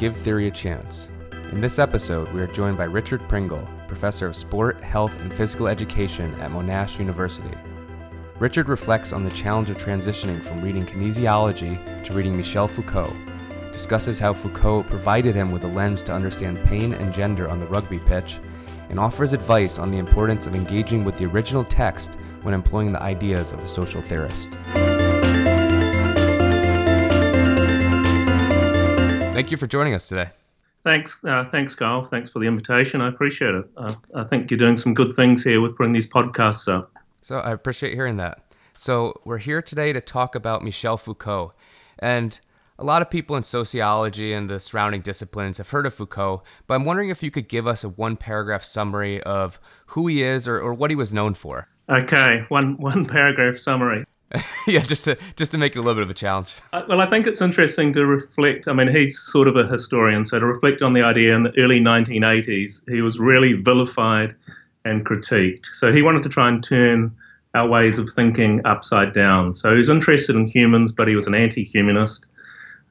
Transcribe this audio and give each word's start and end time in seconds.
Give 0.00 0.16
Theory 0.16 0.48
a 0.48 0.50
Chance. 0.50 1.10
In 1.52 1.60
this 1.60 1.78
episode, 1.78 2.32
we 2.32 2.40
are 2.40 2.46
joined 2.46 2.78
by 2.78 2.84
Richard 2.84 3.28
Pringle, 3.28 3.68
professor 3.86 4.26
of 4.26 4.34
sport, 4.34 4.80
health, 4.80 5.14
and 5.18 5.30
physical 5.30 5.68
education 5.68 6.32
at 6.40 6.50
Monash 6.50 6.98
University. 6.98 7.54
Richard 8.38 8.70
reflects 8.70 9.12
on 9.12 9.24
the 9.24 9.30
challenge 9.32 9.68
of 9.68 9.76
transitioning 9.76 10.42
from 10.42 10.62
reading 10.62 10.86
kinesiology 10.86 12.02
to 12.02 12.14
reading 12.14 12.34
Michel 12.34 12.66
Foucault, 12.66 13.14
discusses 13.72 14.18
how 14.18 14.32
Foucault 14.32 14.84
provided 14.84 15.34
him 15.34 15.52
with 15.52 15.64
a 15.64 15.68
lens 15.68 16.02
to 16.04 16.14
understand 16.14 16.64
pain 16.64 16.94
and 16.94 17.12
gender 17.12 17.46
on 17.50 17.58
the 17.58 17.66
rugby 17.66 17.98
pitch, 17.98 18.40
and 18.88 18.98
offers 18.98 19.34
advice 19.34 19.78
on 19.78 19.90
the 19.90 19.98
importance 19.98 20.46
of 20.46 20.54
engaging 20.54 21.04
with 21.04 21.18
the 21.18 21.26
original 21.26 21.62
text 21.62 22.16
when 22.40 22.54
employing 22.54 22.90
the 22.90 23.02
ideas 23.02 23.52
of 23.52 23.58
a 23.58 23.68
social 23.68 24.00
theorist. 24.00 24.56
Thank 29.40 29.50
you 29.50 29.56
for 29.56 29.66
joining 29.66 29.94
us 29.94 30.06
today. 30.06 30.28
Thanks, 30.84 31.16
uh, 31.24 31.46
thanks, 31.50 31.74
Kyle. 31.74 32.04
Thanks 32.04 32.28
for 32.28 32.40
the 32.40 32.46
invitation. 32.46 33.00
I 33.00 33.08
appreciate 33.08 33.54
it. 33.54 33.64
Uh, 33.74 33.94
I 34.14 34.24
think 34.24 34.50
you're 34.50 34.58
doing 34.58 34.76
some 34.76 34.92
good 34.92 35.16
things 35.16 35.42
here 35.42 35.62
with 35.62 35.78
putting 35.78 35.94
these 35.94 36.06
podcasts 36.06 36.70
up. 36.70 36.92
So 37.22 37.38
I 37.38 37.52
appreciate 37.52 37.94
hearing 37.94 38.18
that. 38.18 38.44
So 38.76 39.18
we're 39.24 39.38
here 39.38 39.62
today 39.62 39.94
to 39.94 40.02
talk 40.02 40.34
about 40.34 40.62
Michel 40.62 40.98
Foucault, 40.98 41.54
and 41.98 42.38
a 42.78 42.84
lot 42.84 43.00
of 43.00 43.08
people 43.08 43.34
in 43.34 43.42
sociology 43.42 44.34
and 44.34 44.50
the 44.50 44.60
surrounding 44.60 45.00
disciplines 45.00 45.56
have 45.56 45.70
heard 45.70 45.86
of 45.86 45.94
Foucault, 45.94 46.42
but 46.66 46.74
I'm 46.74 46.84
wondering 46.84 47.08
if 47.08 47.22
you 47.22 47.30
could 47.30 47.48
give 47.48 47.66
us 47.66 47.82
a 47.82 47.88
one 47.88 48.18
paragraph 48.18 48.62
summary 48.62 49.22
of 49.22 49.58
who 49.86 50.06
he 50.06 50.22
is 50.22 50.46
or, 50.46 50.60
or 50.60 50.74
what 50.74 50.90
he 50.90 50.96
was 50.96 51.14
known 51.14 51.32
for. 51.32 51.66
Okay, 51.88 52.44
one 52.50 52.76
one 52.76 53.06
paragraph 53.16 53.56
summary. 53.56 54.04
yeah, 54.66 54.80
just 54.80 55.04
to 55.04 55.16
just 55.36 55.50
to 55.52 55.58
make 55.58 55.74
it 55.74 55.78
a 55.78 55.82
little 55.82 55.94
bit 55.94 56.04
of 56.04 56.10
a 56.10 56.14
challenge. 56.14 56.54
Uh, 56.72 56.82
well, 56.88 57.00
I 57.00 57.06
think 57.06 57.26
it's 57.26 57.40
interesting 57.40 57.92
to 57.94 58.06
reflect. 58.06 58.68
I 58.68 58.72
mean, 58.72 58.88
he's 58.88 59.18
sort 59.18 59.48
of 59.48 59.56
a 59.56 59.66
historian, 59.66 60.24
so 60.24 60.38
to 60.38 60.46
reflect 60.46 60.82
on 60.82 60.92
the 60.92 61.02
idea 61.02 61.34
in 61.34 61.42
the 61.42 61.52
early 61.58 61.80
1980s, 61.80 62.88
he 62.88 63.02
was 63.02 63.18
really 63.18 63.54
vilified 63.54 64.34
and 64.84 65.04
critiqued. 65.04 65.66
So 65.72 65.92
he 65.92 66.02
wanted 66.02 66.22
to 66.22 66.28
try 66.28 66.48
and 66.48 66.62
turn 66.62 67.14
our 67.54 67.68
ways 67.68 67.98
of 67.98 68.08
thinking 68.10 68.64
upside 68.64 69.12
down. 69.12 69.54
So 69.54 69.70
he 69.70 69.76
was 69.76 69.88
interested 69.88 70.36
in 70.36 70.46
humans, 70.46 70.92
but 70.92 71.08
he 71.08 71.16
was 71.16 71.26
an 71.26 71.34
anti-humanist. 71.34 72.26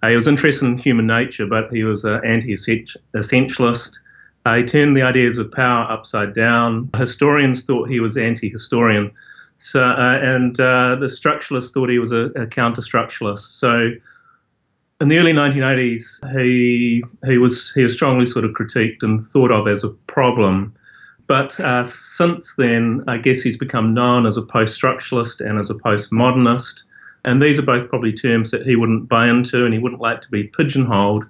Uh, 0.04 0.10
he 0.10 0.16
was 0.16 0.28
interested 0.28 0.66
in 0.66 0.78
human 0.78 1.08
nature, 1.08 1.46
but 1.46 1.72
he 1.72 1.84
was 1.84 2.04
an 2.04 2.20
anti-essentialist. 2.26 4.00
Uh, 4.46 4.56
he 4.56 4.64
turned 4.64 4.96
the 4.96 5.02
ideas 5.02 5.38
of 5.38 5.52
power 5.52 5.90
upside 5.90 6.34
down. 6.34 6.90
Historians 6.96 7.64
thought 7.64 7.90
he 7.90 8.00
was 8.00 8.18
anti-historian 8.18 9.12
so, 9.60 9.84
uh, 9.84 10.20
and 10.22 10.60
uh, 10.60 10.96
the 10.96 11.08
structuralists 11.08 11.74
thought 11.74 11.90
he 11.90 12.00
was 12.00 12.14
a, 12.14 12.28
a 12.36 12.48
counter-structuralist. 12.48 13.42
So, 13.42 13.92
in 15.02 15.10
the 15.10 15.18
early 15.18 15.34
1980s, 15.34 16.42
he 16.42 17.04
he 17.26 17.38
was 17.38 17.72
he 17.74 17.84
was 17.84 17.94
strongly 17.94 18.26
sort 18.26 18.46
of 18.46 18.52
critiqued 18.52 19.04
and 19.04 19.22
thought 19.22 19.52
of 19.52 19.68
as 19.68 19.84
a 19.84 19.90
problem. 19.90 20.74
But 21.28 21.60
uh, 21.60 21.84
since 21.84 22.56
then, 22.56 23.04
I 23.08 23.18
guess 23.18 23.42
he's 23.42 23.58
become 23.58 23.94
known 23.94 24.26
as 24.26 24.36
a 24.36 24.42
post-structuralist 24.42 25.48
and 25.48 25.60
as 25.60 25.70
a 25.70 25.76
postmodernist. 25.76 26.84
And 27.26 27.42
these 27.42 27.60
are 27.60 27.64
both 27.64 27.88
probably 27.90 28.14
terms 28.14 28.50
that 28.52 28.66
he 28.66 28.76
wouldn't 28.76 29.10
buy 29.10 29.28
into, 29.28 29.66
and 29.66 29.74
he 29.74 29.80
wouldn't 29.80 30.02
like 30.02 30.22
to 30.22 30.32
be 30.32 30.46
pigeonholed. 30.46 31.26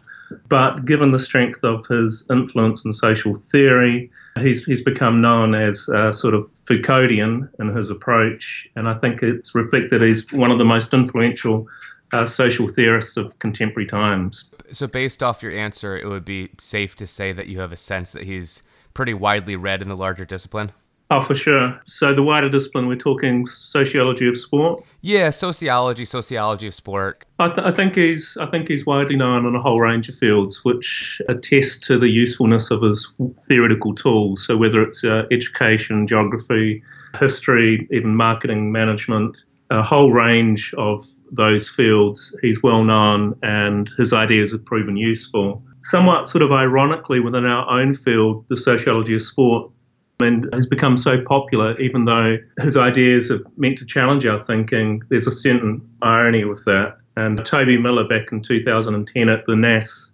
But 0.47 0.85
given 0.85 1.11
the 1.11 1.19
strength 1.19 1.63
of 1.63 1.85
his 1.87 2.25
influence 2.29 2.85
in 2.85 2.93
social 2.93 3.35
theory, 3.35 4.11
he's, 4.39 4.63
he's 4.65 4.83
become 4.83 5.21
known 5.21 5.55
as 5.55 5.85
sort 5.85 6.33
of 6.33 6.49
Foucauldian 6.65 7.49
in 7.59 7.75
his 7.75 7.89
approach. 7.89 8.67
And 8.75 8.87
I 8.87 8.95
think 8.95 9.23
it's 9.23 9.55
reflected 9.55 10.01
he's 10.01 10.31
one 10.31 10.51
of 10.51 10.59
the 10.59 10.65
most 10.65 10.93
influential 10.93 11.67
uh, 12.11 12.25
social 12.25 12.67
theorists 12.67 13.17
of 13.17 13.37
contemporary 13.39 13.87
times. 13.87 14.45
So, 14.71 14.87
based 14.87 15.23
off 15.23 15.41
your 15.41 15.51
answer, 15.51 15.97
it 15.97 16.07
would 16.07 16.25
be 16.25 16.49
safe 16.59 16.95
to 16.97 17.07
say 17.07 17.31
that 17.33 17.47
you 17.47 17.59
have 17.59 17.71
a 17.71 17.77
sense 17.77 18.11
that 18.11 18.23
he's 18.23 18.61
pretty 18.93 19.13
widely 19.13 19.55
read 19.55 19.81
in 19.81 19.89
the 19.89 19.95
larger 19.95 20.25
discipline? 20.25 20.71
Oh, 21.11 21.21
for 21.21 21.33
sure. 21.33 21.79
So 21.87 22.13
the 22.13 22.21
wider 22.21 22.49
discipline, 22.49 22.87
we're 22.87 22.95
talking 22.95 23.47
sociology 23.47 24.27
of 24.27 24.37
sport. 24.37 24.83
Yeah, 25.01 25.31
sociology, 25.31 26.05
sociology 26.05 26.67
of 26.67 26.75
sport. 26.75 27.25
I, 27.39 27.47
th- 27.47 27.59
I, 27.65 27.71
think 27.71 27.95
he's 27.95 28.37
I 28.39 28.45
think 28.45 28.67
he's 28.67 28.85
widely 28.85 29.15
known 29.15 29.47
in 29.47 29.55
a 29.55 29.59
whole 29.59 29.79
range 29.79 30.07
of 30.07 30.15
fields, 30.15 30.63
which 30.63 31.19
attest 31.27 31.83
to 31.85 31.97
the 31.97 32.09
usefulness 32.09 32.69
of 32.69 32.83
his 32.83 33.11
theoretical 33.47 33.95
tools. 33.95 34.45
So 34.45 34.55
whether 34.55 34.83
it's 34.83 35.03
uh, 35.03 35.23
education, 35.31 36.05
geography, 36.05 36.83
history, 37.19 37.87
even 37.91 38.15
marketing, 38.15 38.71
management, 38.71 39.43
a 39.71 39.81
whole 39.81 40.11
range 40.11 40.75
of 40.77 41.07
those 41.31 41.67
fields, 41.67 42.35
he's 42.43 42.61
well 42.61 42.83
known, 42.83 43.33
and 43.41 43.89
his 43.97 44.13
ideas 44.13 44.51
have 44.51 44.65
proven 44.65 44.95
useful. 44.95 45.63
Somewhat 45.81 46.29
sort 46.29 46.43
of 46.43 46.51
ironically, 46.51 47.19
within 47.19 47.45
our 47.45 47.67
own 47.67 47.95
field, 47.95 48.45
the 48.49 48.57
sociology 48.57 49.15
of 49.15 49.23
sport 49.23 49.71
and 50.19 50.49
has 50.53 50.67
become 50.67 50.97
so 50.97 51.21
popular, 51.23 51.77
even 51.79 52.05
though 52.05 52.37
his 52.61 52.75
ideas 52.75 53.31
are 53.31 53.41
meant 53.57 53.77
to 53.77 53.85
challenge 53.85 54.25
our 54.25 54.43
thinking, 54.43 55.01
there's 55.09 55.27
a 55.27 55.31
certain 55.31 55.87
irony 56.01 56.43
with 56.43 56.65
that. 56.65 56.97
And 57.15 57.43
Toby 57.45 57.77
Miller, 57.77 58.07
back 58.07 58.31
in 58.31 58.41
2010 58.41 59.29
at 59.29 59.45
the 59.45 59.53
NASSS 59.53 60.11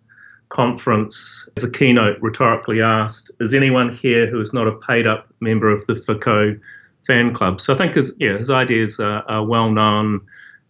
conference, 0.50 1.48
as 1.58 1.64
a 1.64 1.70
keynote, 1.70 2.18
rhetorically 2.22 2.82
asked, 2.82 3.32
Is 3.40 3.54
anyone 3.54 3.92
here 3.92 4.28
who 4.28 4.40
is 4.40 4.54
not 4.54 4.68
a 4.68 4.74
paid 4.74 5.08
up 5.08 5.28
member 5.40 5.70
of 5.70 5.86
the 5.88 5.96
Foucault 5.96 6.58
fan 7.06 7.34
club? 7.34 7.60
So 7.60 7.74
I 7.74 7.78
think 7.78 7.96
his, 7.96 8.14
yeah, 8.20 8.38
his 8.38 8.50
ideas 8.50 9.00
are, 9.00 9.24
are 9.28 9.44
well 9.44 9.72
known 9.72 10.22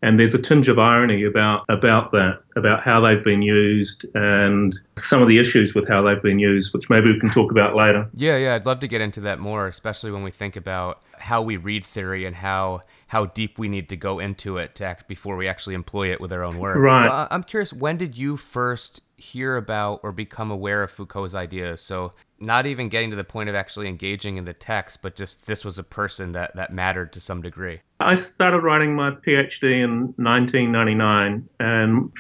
and 0.06 0.20
there's 0.20 0.36
a 0.36 0.42
tinge 0.42 0.70
of 0.70 0.78
irony 0.78 1.24
about 1.24 1.66
about 1.68 2.12
that, 2.12 2.44
about 2.56 2.84
how 2.84 3.02
they've 3.02 3.24
been 3.24 3.42
used 3.42 4.06
and 4.14 4.80
some 4.98 5.22
of 5.22 5.28
the 5.28 5.40
issues 5.40 5.74
with 5.74 5.88
how 5.88 6.04
they've 6.04 6.22
been 6.22 6.38
used, 6.38 6.74
which 6.74 6.90
maybe 6.92 7.12
we 7.12 7.20
can 7.20 7.32
talk 7.32 7.52
about 7.52 7.76
later. 7.76 8.08
Yeah, 8.14 8.38
yeah, 8.38 8.54
I'd 8.54 8.68
love 8.68 8.80
to 8.82 8.88
get 8.88 9.02
into 9.02 9.22
that 9.22 9.40
more, 9.40 9.68
especially 9.68 10.12
when 10.12 10.24
we 10.24 10.30
think 10.30 10.56
about 10.56 11.02
how 11.18 11.42
we 11.42 11.58
read 11.58 11.84
theory 11.84 12.26
and 12.26 12.36
how 12.36 12.84
how 13.08 13.26
deep 13.26 13.58
we 13.58 13.68
need 13.68 13.90
to 13.90 13.96
go 13.96 14.20
into 14.20 14.58
it 14.58 14.76
to 14.76 14.86
act 14.86 15.08
before 15.08 15.38
we 15.38 15.48
actually 15.48 15.76
employ 15.76 16.12
it 16.12 16.22
with 16.22 16.32
our 16.32 16.44
own 16.44 16.60
work. 16.60 16.78
Right. 16.78 17.08
So 17.08 17.28
I'm 17.32 17.44
curious, 17.44 17.74
when 17.74 17.98
did 17.98 18.18
you 18.18 18.38
first 18.38 19.02
hear 19.18 19.58
about 19.58 20.02
or 20.04 20.12
become 20.12 20.52
aware 20.52 20.84
of 20.84 20.92
Foucault's 20.92 21.34
ideas? 21.34 21.82
So 21.82 22.14
not 22.40 22.66
even 22.66 22.90
getting 22.90 23.10
to 23.12 23.16
the 23.16 23.24
point 23.24 23.50
of 23.50 23.56
actually 23.56 23.88
engaging 23.88 24.38
in 24.38 24.46
the 24.46 24.54
text, 24.54 25.02
but 25.02 25.16
just 25.16 25.46
this 25.46 25.64
was 25.64 25.80
a 25.80 25.84
person 25.84 26.34
that, 26.34 26.56
that 26.56 26.74
mattered 26.74 27.14
to 27.14 27.22
some 27.22 27.42
degree. 27.42 27.82
I 28.00 28.16
started 28.16 28.60
writing 28.60 28.96
my 28.96 29.12
PhD 29.12 29.84
in 29.84 30.14
1999, 30.18 31.48
and 31.60 32.12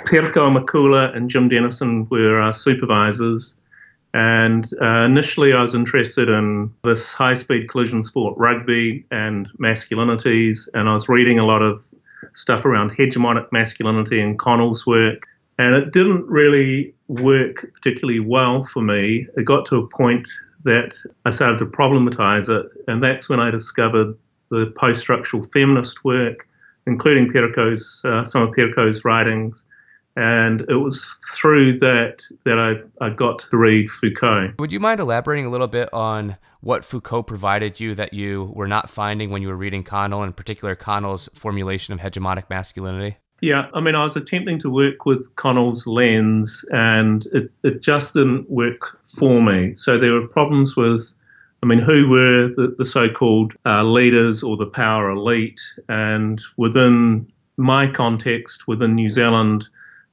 Pirkko 0.00 0.56
Markula 0.56 1.16
and 1.16 1.30
Jim 1.30 1.48
Denison 1.48 2.08
were 2.10 2.40
our 2.40 2.52
supervisors. 2.52 3.56
And 4.14 4.68
uh, 4.82 5.04
initially, 5.04 5.52
I 5.54 5.62
was 5.62 5.74
interested 5.74 6.28
in 6.28 6.72
this 6.84 7.12
high 7.12 7.34
speed 7.34 7.68
collision 7.70 8.04
sport, 8.04 8.36
rugby, 8.36 9.06
and 9.10 9.48
masculinities. 9.58 10.68
And 10.74 10.88
I 10.88 10.92
was 10.92 11.08
reading 11.08 11.38
a 11.38 11.46
lot 11.46 11.62
of 11.62 11.82
stuff 12.34 12.64
around 12.64 12.90
hegemonic 12.90 13.50
masculinity 13.52 14.20
and 14.20 14.38
Connell's 14.38 14.86
work. 14.86 15.26
And 15.62 15.76
it 15.76 15.92
didn't 15.92 16.26
really 16.26 16.92
work 17.06 17.72
particularly 17.72 18.18
well 18.18 18.64
for 18.64 18.82
me. 18.82 19.28
It 19.36 19.44
got 19.44 19.64
to 19.66 19.76
a 19.76 19.86
point 19.86 20.28
that 20.64 20.96
I 21.24 21.30
started 21.30 21.58
to 21.58 21.66
problematize 21.66 22.48
it. 22.48 22.66
And 22.88 23.00
that's 23.00 23.28
when 23.28 23.38
I 23.38 23.52
discovered 23.52 24.18
the 24.50 24.72
post 24.76 25.00
structural 25.02 25.46
feminist 25.52 26.04
work, 26.04 26.48
including 26.88 27.30
Pirkko's, 27.30 28.02
uh, 28.04 28.24
some 28.24 28.42
of 28.42 28.50
Pirkko's 28.50 29.04
writings 29.04 29.64
and 30.16 30.62
it 30.68 30.74
was 30.74 31.04
through 31.34 31.78
that 31.78 32.22
that 32.44 32.58
I, 32.58 33.04
I 33.04 33.10
got 33.10 33.38
to 33.50 33.56
read 33.56 33.90
Foucault. 33.90 34.54
Would 34.58 34.72
you 34.72 34.80
mind 34.80 35.00
elaborating 35.00 35.46
a 35.46 35.50
little 35.50 35.68
bit 35.68 35.88
on 35.92 36.36
what 36.60 36.84
Foucault 36.84 37.22
provided 37.22 37.80
you 37.80 37.94
that 37.94 38.12
you 38.12 38.52
were 38.54 38.68
not 38.68 38.90
finding 38.90 39.30
when 39.30 39.42
you 39.42 39.48
were 39.48 39.56
reading 39.56 39.82
Connell, 39.82 40.22
in 40.22 40.32
particular 40.32 40.74
Connell's 40.74 41.28
formulation 41.34 41.94
of 41.94 42.00
hegemonic 42.00 42.50
masculinity? 42.50 43.16
Yeah, 43.42 43.66
I 43.74 43.80
mean, 43.80 43.96
I 43.96 44.04
was 44.04 44.14
attempting 44.14 44.60
to 44.60 44.70
work 44.70 45.04
with 45.04 45.34
Connell's 45.34 45.84
lens, 45.84 46.64
and 46.72 47.26
it, 47.32 47.50
it 47.64 47.82
just 47.82 48.14
didn't 48.14 48.48
work 48.48 49.00
for 49.04 49.42
me. 49.42 49.74
So 49.74 49.98
there 49.98 50.12
were 50.12 50.28
problems 50.28 50.76
with, 50.76 51.12
I 51.60 51.66
mean, 51.66 51.80
who 51.80 52.08
were 52.08 52.52
the, 52.56 52.72
the 52.78 52.84
so 52.84 53.08
called 53.08 53.54
uh, 53.66 53.82
leaders 53.82 54.44
or 54.44 54.56
the 54.56 54.66
power 54.66 55.10
elite? 55.10 55.60
And 55.88 56.40
within 56.56 57.26
my 57.56 57.88
context, 57.88 58.68
within 58.68 58.94
New 58.94 59.10
Zealand, 59.10 59.68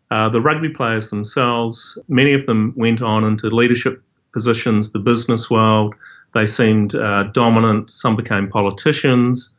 uh, 0.10 0.30
the 0.30 0.42
rugby 0.42 0.70
players 0.70 1.12
themselves, 1.12 2.00
many 2.08 2.34
of 2.34 2.48
them 2.48 2.74
went 2.76 3.04
on 3.04 3.24
into 3.24 3.52
leadership 3.52 4.02
positions, 4.34 4.92
the 4.92 4.98
business 4.98 5.52
world. 5.52 5.94
They 6.34 6.48
seemed 6.48 6.96
uh, 6.96 7.26
dominant. 7.32 7.92
Some 7.92 8.16
became 8.16 8.50
politicians, 8.50 9.52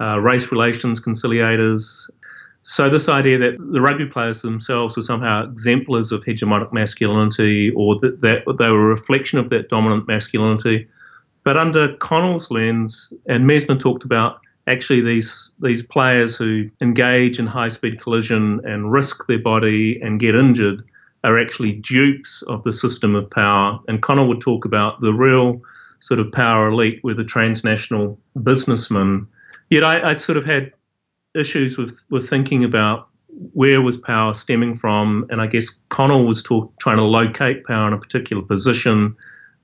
uh, 0.00 0.18
race 0.20 0.50
relations 0.50 1.00
conciliators. 1.00 2.08
So, 2.62 2.90
this 2.90 3.08
idea 3.08 3.38
that 3.38 3.56
the 3.58 3.80
rugby 3.80 4.06
players 4.06 4.42
themselves 4.42 4.96
were 4.96 5.02
somehow 5.02 5.44
exemplars 5.44 6.12
of 6.12 6.22
hegemonic 6.24 6.72
masculinity 6.72 7.70
or 7.70 7.98
that, 8.00 8.20
that 8.20 8.56
they 8.58 8.68
were 8.68 8.86
a 8.86 8.94
reflection 8.94 9.38
of 9.38 9.48
that 9.50 9.68
dominant 9.68 10.06
masculinity. 10.06 10.86
But 11.42 11.56
under 11.56 11.96
Connell's 11.96 12.50
lens, 12.50 13.12
and 13.26 13.46
Messner 13.46 13.78
talked 13.78 14.04
about 14.04 14.40
actually 14.66 15.00
these 15.00 15.50
these 15.60 15.82
players 15.82 16.36
who 16.36 16.70
engage 16.82 17.38
in 17.38 17.46
high 17.46 17.68
speed 17.68 18.00
collision 18.00 18.60
and 18.64 18.92
risk 18.92 19.26
their 19.26 19.38
body 19.38 20.00
and 20.02 20.20
get 20.20 20.34
injured 20.34 20.84
are 21.24 21.38
actually 21.38 21.72
dupes 21.72 22.42
of 22.42 22.62
the 22.64 22.72
system 22.72 23.14
of 23.14 23.30
power. 23.30 23.78
And 23.88 24.02
Connell 24.02 24.28
would 24.28 24.40
talk 24.40 24.64
about 24.64 25.00
the 25.00 25.12
real 25.12 25.60
sort 26.00 26.20
of 26.20 26.32
power 26.32 26.68
elite 26.68 27.02
were 27.04 27.14
the 27.14 27.24
transnational 27.24 28.18
businessmen. 28.42 29.26
Yet 29.68 29.84
I, 29.84 30.10
I 30.10 30.14
sort 30.14 30.38
of 30.38 30.44
had 30.44 30.72
issues 31.34 31.78
with, 31.78 32.04
with 32.10 32.28
thinking 32.28 32.64
about 32.64 33.08
where 33.52 33.80
was 33.80 33.96
power 33.96 34.34
stemming 34.34 34.76
from, 34.76 35.26
and 35.30 35.40
I 35.40 35.46
guess 35.46 35.70
Connell 35.88 36.26
was 36.26 36.42
talk, 36.42 36.72
trying 36.80 36.96
to 36.96 37.04
locate 37.04 37.64
power 37.64 37.86
in 37.86 37.92
a 37.92 37.98
particular 37.98 38.42
position 38.42 39.16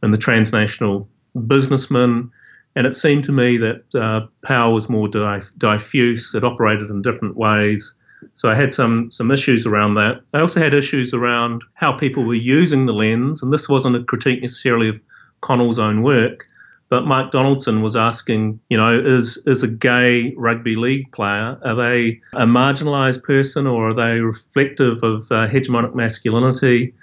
in 0.03 0.11
the 0.13 0.19
transnational 0.19 1.09
businessman. 1.47 2.31
And 2.77 2.87
it 2.87 2.95
seemed 2.95 3.25
to 3.25 3.33
me 3.33 3.57
that 3.57 3.95
uh, 3.95 4.27
power 4.43 4.73
was 4.73 4.89
more 4.89 5.09
diffuse, 5.09 6.35
it 6.35 6.45
operated 6.45 6.91
in 6.91 7.03
different 7.03 7.37
ways. 7.37 7.95
So 8.35 8.49
I 8.49 8.55
had 8.55 8.73
some 8.73 9.11
some 9.11 9.31
issues 9.31 9.67
around 9.67 9.95
that. 9.95 10.23
I 10.33 10.41
also 10.41 10.61
had 10.61 10.75
issues 10.75 11.13
around 11.13 11.63
how 11.75 11.93
people 11.93 12.25
were 12.25 12.35
using 12.35 12.87
the 12.87 12.93
lens, 12.93 13.43
and 13.43 13.53
this 13.53 13.69
wasn't 13.69 13.97
a 13.97 14.05
critique 14.05 14.43
necessarily 14.43 14.89
of 14.89 15.01
Connell's 15.43 15.79
own 15.79 16.03
work, 16.03 16.47
but 16.89 17.07
Mike 17.07 17.33
Donaldson 17.33 17.83
was 17.83 17.97
asking, 17.97 18.61
you 18.69 18.77
know, 18.77 18.99
is 18.99 19.39
is 19.47 19.63
a 19.63 19.69
gay 19.69 20.35
rugby 20.37 20.77
league 20.77 21.11
player 21.13 21.59
are 21.65 21.75
they 21.75 22.21
a 22.35 22.47
marginalised 22.47 23.23
person 23.23 23.67
or 23.67 23.89
are 23.89 23.95
they 23.95 24.21
reflective 24.21 25.03
of 25.03 25.23
uh, 25.33 25.47
hegemonic 25.47 25.95
masculinity? 25.95 26.95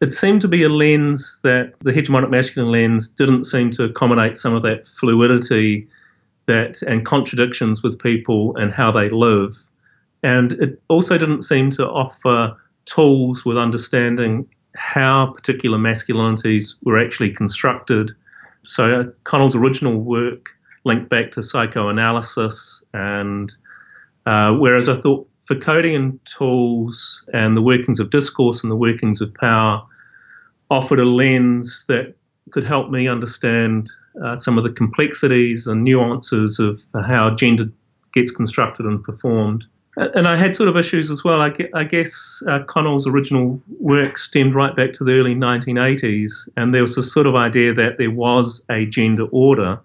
It 0.00 0.14
seemed 0.14 0.40
to 0.40 0.48
be 0.48 0.64
a 0.64 0.68
lens 0.68 1.40
that 1.42 1.74
the 1.80 1.92
hegemonic 1.92 2.30
masculine 2.30 2.72
lens 2.72 3.08
didn't 3.08 3.44
seem 3.44 3.70
to 3.72 3.84
accommodate 3.84 4.36
some 4.36 4.54
of 4.54 4.62
that 4.62 4.86
fluidity 4.86 5.86
that 6.46 6.82
and 6.82 7.06
contradictions 7.06 7.82
with 7.82 7.98
people 7.98 8.56
and 8.56 8.72
how 8.72 8.90
they 8.90 9.08
live. 9.08 9.54
And 10.22 10.52
it 10.52 10.80
also 10.88 11.18
didn't 11.18 11.42
seem 11.42 11.70
to 11.70 11.88
offer 11.88 12.56
tools 12.84 13.44
with 13.44 13.56
understanding 13.56 14.48
how 14.74 15.32
particular 15.34 15.78
masculinities 15.78 16.74
were 16.84 16.98
actually 16.98 17.30
constructed. 17.30 18.12
So 18.64 19.00
uh, 19.00 19.04
Connell's 19.24 19.54
original 19.54 19.98
work 19.98 20.50
linked 20.84 21.08
back 21.08 21.32
to 21.32 21.42
psychoanalysis, 21.42 22.84
and 22.92 23.52
uh, 24.26 24.52
whereas 24.52 24.88
I 24.88 24.96
thought 24.96 25.28
Foucauldian 25.48 26.18
tools 26.24 27.24
and 27.32 27.56
the 27.56 27.62
workings 27.62 28.00
of 28.00 28.10
discourse 28.10 28.62
and 28.62 28.70
the 28.70 28.76
workings 28.76 29.20
of 29.20 29.34
power 29.34 29.82
offered 30.70 31.00
a 31.00 31.04
lens 31.04 31.84
that 31.88 32.14
could 32.50 32.64
help 32.64 32.90
me 32.90 33.08
understand 33.08 33.90
uh, 34.24 34.36
some 34.36 34.58
of 34.58 34.64
the 34.64 34.70
complexities 34.70 35.66
and 35.66 35.84
nuances 35.84 36.58
of 36.58 36.82
how 37.04 37.34
gender 37.34 37.64
gets 38.14 38.30
constructed 38.30 38.86
and 38.86 39.02
performed. 39.02 39.64
And 39.96 40.26
I 40.26 40.36
had 40.36 40.56
sort 40.56 40.70
of 40.70 40.76
issues 40.76 41.10
as 41.10 41.22
well. 41.22 41.42
I, 41.42 41.84
guess 41.84 42.42
uh, 42.48 42.60
Connell's 42.64 43.06
original 43.06 43.60
work 43.78 44.16
stemmed 44.16 44.54
right 44.54 44.74
back 44.74 44.94
to 44.94 45.04
the 45.04 45.12
early 45.12 45.34
1980s, 45.34 46.48
and 46.56 46.74
there 46.74 46.80
was 46.80 46.96
this 46.96 47.12
sort 47.12 47.26
of 47.26 47.34
idea 47.34 47.74
that 47.74 47.98
there 47.98 48.10
was 48.10 48.64
a 48.70 48.86
gender 48.86 49.26
order. 49.32 49.78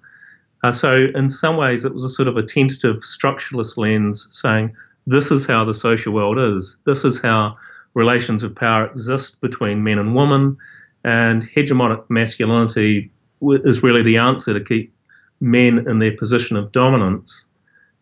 Uh, 0.63 0.71
so, 0.71 1.07
in 1.13 1.29
some 1.29 1.57
ways, 1.57 1.83
it 1.83 1.93
was 1.93 2.05
a 2.05 2.09
sort 2.09 2.29
of 2.29 2.37
a 2.37 2.43
tentative 2.43 2.97
structuralist 2.97 3.75
lens 3.75 4.27
saying, 4.31 4.73
this 5.07 5.31
is 5.31 5.45
how 5.45 5.63
the 5.63 5.73
social 5.73 6.13
world 6.13 6.37
is. 6.37 6.77
This 6.85 7.03
is 7.05 7.19
how 7.19 7.55
relations 7.93 8.43
of 8.43 8.53
power 8.53 8.87
exist 8.87 9.41
between 9.41 9.83
men 9.83 9.99
and 9.99 10.15
women, 10.15 10.57
and 11.03 11.43
hegemonic 11.43 12.03
masculinity 12.09 13.09
is 13.41 13.83
really 13.83 14.01
the 14.01 14.17
answer 14.17 14.53
to 14.53 14.63
keep 14.63 14.93
men 15.39 15.87
in 15.87 15.99
their 15.99 16.15
position 16.15 16.57
of 16.57 16.71
dominance. 16.71 17.45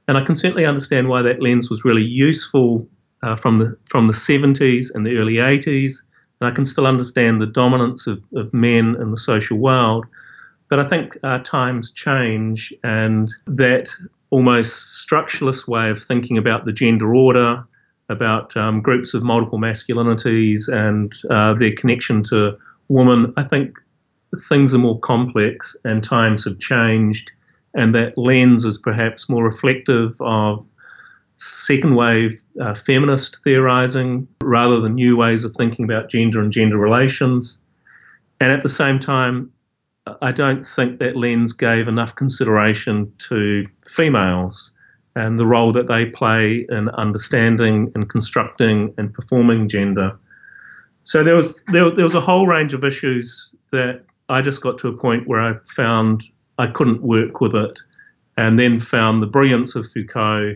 And 0.07 0.18
I 0.18 0.24
can 0.24 0.36
certainly 0.36 0.66
understand 0.66 1.10
why 1.10 1.22
that 1.24 1.42
lens 1.42 1.69
was 1.69 1.84
really 1.84 2.04
useful 2.04 2.88
uh, 3.24 3.36
from 3.36 3.60
the 3.60 3.78
from 3.86 4.07
the 4.07 4.13
70s 4.13 4.94
and 4.94 5.06
the 5.06 5.18
early 5.18 5.36
80s. 5.36 6.02
And 6.40 6.50
I 6.50 6.52
can 6.52 6.66
still 6.66 6.86
understand 6.86 7.42
the 7.42 7.48
dominance 7.48 8.07
of, 8.07 8.22
of 8.36 8.54
men 8.54 8.96
in 9.00 9.12
the 9.12 9.18
social 9.18 9.57
world. 9.57 10.06
But 10.69 10.80
I 10.80 10.88
think 10.88 11.18
uh, 11.24 11.40
times 11.40 11.92
change, 11.92 12.74
and 12.84 13.31
that 13.46 13.90
almost 14.31 15.07
structuralist 15.07 15.68
way 15.68 15.90
of 15.90 16.04
thinking 16.04 16.38
about 16.38 16.66
the 16.66 16.74
gender 16.74 17.16
order, 17.16 17.63
about 18.10 18.56
um, 18.58 18.81
groups 18.81 19.13
of 19.13 19.24
multiple 19.24 19.60
masculinities 19.60 20.68
and 20.68 21.13
uh, 21.30 21.54
their 21.54 21.74
connection 21.74 22.24
to 22.24 22.58
women, 22.90 23.34
I 23.38 23.44
think 23.44 23.78
things 24.50 24.74
are 24.74 24.80
more 24.80 25.00
complex 25.00 25.75
and 25.86 26.04
times 26.04 26.44
have 26.46 26.60
changed 26.60 27.31
and 27.75 27.94
that 27.94 28.18
lens 28.18 28.66
is 28.66 28.80
perhaps 28.80 29.30
more 29.30 29.44
reflective 29.44 30.16
of 30.22 30.66
second 31.36 31.95
wave 31.95 32.42
uh, 32.62 32.74
feminist 32.74 33.44
theorizing 33.44 34.27
rather 34.42 34.80
than 34.80 34.95
new 34.95 35.18
ways 35.18 35.44
of 35.44 35.54
thinking 35.54 35.83
about 35.83 36.10
gender 36.10 36.42
and 36.42 36.51
gender 36.51 36.77
relations. 36.77 37.60
And 38.39 38.51
at 38.51 38.63
the 38.63 38.69
same 38.69 39.00
time, 39.00 39.51
I 40.22 40.31
don't 40.31 40.66
think 40.66 41.00
that 41.00 41.18
lens 41.18 41.51
gave 41.51 41.88
enough 41.88 42.16
consideration 42.16 43.12
to 43.30 43.66
females 43.88 44.72
and 45.16 45.39
the 45.39 45.45
role 45.45 45.72
that 45.74 45.88
they 45.88 46.06
play 46.06 46.66
in 46.69 46.89
understanding 46.89 47.92
and 47.95 48.10
constructing 48.10 48.94
and 48.98 49.13
performing 49.13 49.68
gender. 49.68 50.18
So 51.01 51.24
there 51.24 51.36
was 51.36 51.63
there, 51.72 51.89
there 51.92 52.04
was 52.04 52.16
a 52.16 52.22
whole 52.22 52.48
range 52.48 52.74
of 52.74 52.83
issues 52.83 53.56
that 53.72 54.04
I 54.30 54.42
just 54.42 54.62
got 54.62 54.77
to 54.80 54.88
a 54.88 54.98
point 54.98 55.27
where 55.27 55.42
I 55.42 55.54
found 55.75 56.24
I 56.57 56.68
couldn't 56.68 57.02
work 57.02 57.42
with 57.42 57.56
it, 57.56 57.80
and 58.38 58.57
then 58.60 58.80
found 58.80 59.22
the 59.22 59.28
brilliance 59.28 59.75
of 59.75 59.90
Foucault. 59.92 60.56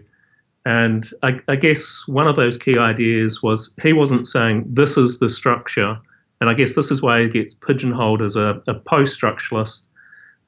And 0.65 1.09
I, 1.23 1.39
I 1.47 1.55
guess 1.55 2.03
one 2.07 2.27
of 2.27 2.35
those 2.35 2.57
key 2.57 2.77
ideas 2.77 3.41
was 3.41 3.73
he 3.81 3.93
wasn't 3.93 4.27
saying 4.27 4.65
this 4.67 4.97
is 4.97 5.19
the 5.19 5.29
structure, 5.29 5.97
and 6.41 6.49
I 6.49 6.53
guess 6.53 6.75
this 6.75 6.91
is 6.91 7.01
why 7.01 7.23
he 7.23 7.29
gets 7.29 7.53
pigeonholed 7.53 8.21
as 8.21 8.35
a, 8.35 8.61
a 8.67 8.73
post 8.73 9.19
structuralist. 9.19 9.87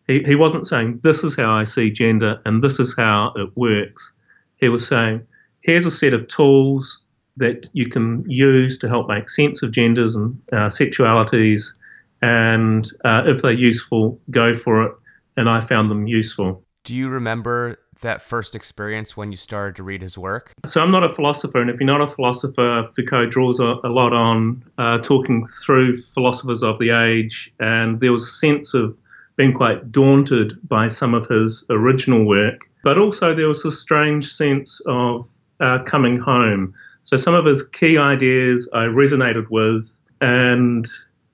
He, 0.07 0.23
he 0.23 0.35
wasn't 0.35 0.67
saying 0.67 0.99
this 1.03 1.23
is 1.23 1.35
how 1.35 1.51
I 1.51 1.63
see 1.63 1.91
gender 1.91 2.41
and 2.45 2.63
this 2.63 2.79
is 2.79 2.95
how 2.97 3.33
it 3.35 3.55
works. 3.55 4.11
He 4.57 4.67
was 4.69 4.85
saying 4.85 5.25
here's 5.61 5.85
a 5.85 5.91
set 5.91 6.13
of 6.13 6.27
tools 6.27 7.01
that 7.37 7.69
you 7.73 7.89
can 7.89 8.23
use 8.27 8.77
to 8.79 8.89
help 8.89 9.07
make 9.07 9.29
sense 9.29 9.63
of 9.63 9.71
genders 9.71 10.15
and 10.15 10.39
uh, 10.51 10.67
sexualities, 10.67 11.73
and 12.21 12.91
uh, 13.05 13.23
if 13.25 13.41
they're 13.41 13.51
useful, 13.51 14.19
go 14.29 14.53
for 14.53 14.83
it 14.83 14.91
and 15.37 15.49
I 15.49 15.61
found 15.61 15.89
them 15.89 16.07
useful. 16.07 16.63
Do 16.83 16.95
you 16.95 17.09
remember 17.09 17.77
that 18.01 18.21
first 18.21 18.55
experience 18.55 19.15
when 19.15 19.31
you 19.31 19.37
started 19.37 19.75
to 19.75 19.83
read 19.83 20.01
his 20.01 20.17
work? 20.17 20.53
So 20.65 20.81
I'm 20.81 20.91
not 20.91 21.03
a 21.03 21.13
philosopher, 21.13 21.61
and 21.61 21.69
if 21.69 21.79
you're 21.79 21.85
not 21.85 22.01
a 22.01 22.07
philosopher, 22.07 22.87
Foucault 22.95 23.27
draws 23.27 23.59
a, 23.59 23.75
a 23.83 23.89
lot 23.89 24.13
on 24.13 24.63
uh, 24.77 24.97
talking 24.99 25.45
through 25.45 25.97
philosophers 25.97 26.63
of 26.63 26.79
the 26.79 26.89
age, 26.89 27.53
and 27.59 27.99
there 27.99 28.11
was 28.11 28.23
a 28.23 28.31
sense 28.31 28.73
of 28.73 28.97
being 29.35 29.53
quite 29.53 29.91
daunted 29.91 30.57
by 30.67 30.87
some 30.87 31.13
of 31.13 31.27
his 31.27 31.65
original 31.69 32.25
work, 32.25 32.69
but 32.83 32.97
also 32.97 33.33
there 33.35 33.47
was 33.47 33.63
a 33.63 33.71
strange 33.71 34.31
sense 34.31 34.81
of 34.87 35.27
uh, 35.59 35.79
coming 35.85 36.17
home. 36.17 36.73
So 37.03 37.17
some 37.17 37.33
of 37.35 37.45
his 37.45 37.63
key 37.63 37.97
ideas 37.97 38.69
I 38.73 38.85
resonated 38.85 39.49
with, 39.49 39.95
and 40.19 40.87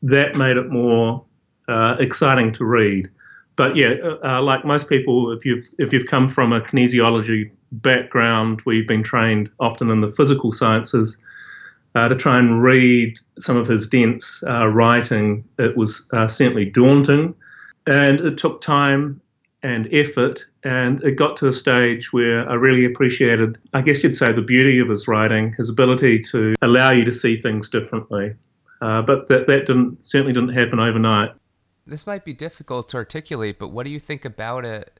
that 0.04 0.36
made 0.36 0.58
it 0.58 0.70
more 0.70 1.26
uh, 1.68 1.96
exciting 2.00 2.52
to 2.54 2.66
read 2.66 3.10
but 3.58 3.76
yeah, 3.76 3.96
uh, 4.24 4.42
like 4.42 4.64
most 4.64 4.88
people, 4.88 5.32
if 5.32 5.44
you've 5.44 5.68
if 5.80 5.92
you've 5.92 6.08
come 6.08 6.30
from 6.30 6.54
a 6.54 6.62
kinesiology 6.62 7.52
background 7.72 8.62
you've 8.66 8.88
been 8.88 9.04
trained 9.04 9.50
often 9.60 9.90
in 9.90 10.00
the 10.00 10.10
physical 10.10 10.52
sciences, 10.52 11.18
uh, 11.96 12.08
to 12.08 12.16
try 12.16 12.38
and 12.38 12.62
read 12.62 13.18
some 13.40 13.58
of 13.58 13.68
his 13.68 13.88
dense 13.88 14.44
uh, 14.48 14.68
writing, 14.68 15.44
it 15.58 15.76
was 15.76 16.08
uh, 16.14 16.28
certainly 16.28 16.66
daunting, 16.66 17.34
and 17.88 18.20
it 18.22 18.38
took 18.38 18.62
time 18.62 19.20
and 19.64 19.90
effort, 19.92 20.46
and 20.64 21.04
it 21.04 21.14
got 21.14 21.36
to 21.38 21.48
a 21.48 21.54
stage 21.54 22.14
where 22.14 22.48
I 22.48 22.54
really 22.54 22.86
appreciated, 22.86 23.58
I 23.74 23.82
guess 23.82 24.04
you'd 24.04 24.16
say, 24.16 24.32
the 24.32 24.42
beauty 24.42 24.78
of 24.78 24.88
his 24.88 25.08
writing, 25.08 25.52
his 25.54 25.70
ability 25.70 26.22
to 26.32 26.54
allow 26.62 26.92
you 26.92 27.04
to 27.06 27.12
see 27.12 27.42
things 27.42 27.70
differently. 27.70 28.36
Uh, 28.82 29.02
but 29.02 29.26
that 29.30 29.48
that 29.48 29.66
didn't 29.66 30.06
certainly 30.06 30.34
didn't 30.34 30.54
happen 30.54 30.80
overnight 30.80 31.32
this 31.88 32.06
might 32.06 32.26
be 32.26 32.34
difficult 32.34 32.90
to 32.90 32.98
articulate, 32.98 33.60
but 33.60 33.70
what 33.70 33.84
do 33.84 33.90
you 33.90 34.00
think 34.00 34.26
about 34.26 34.66
it 34.66 35.00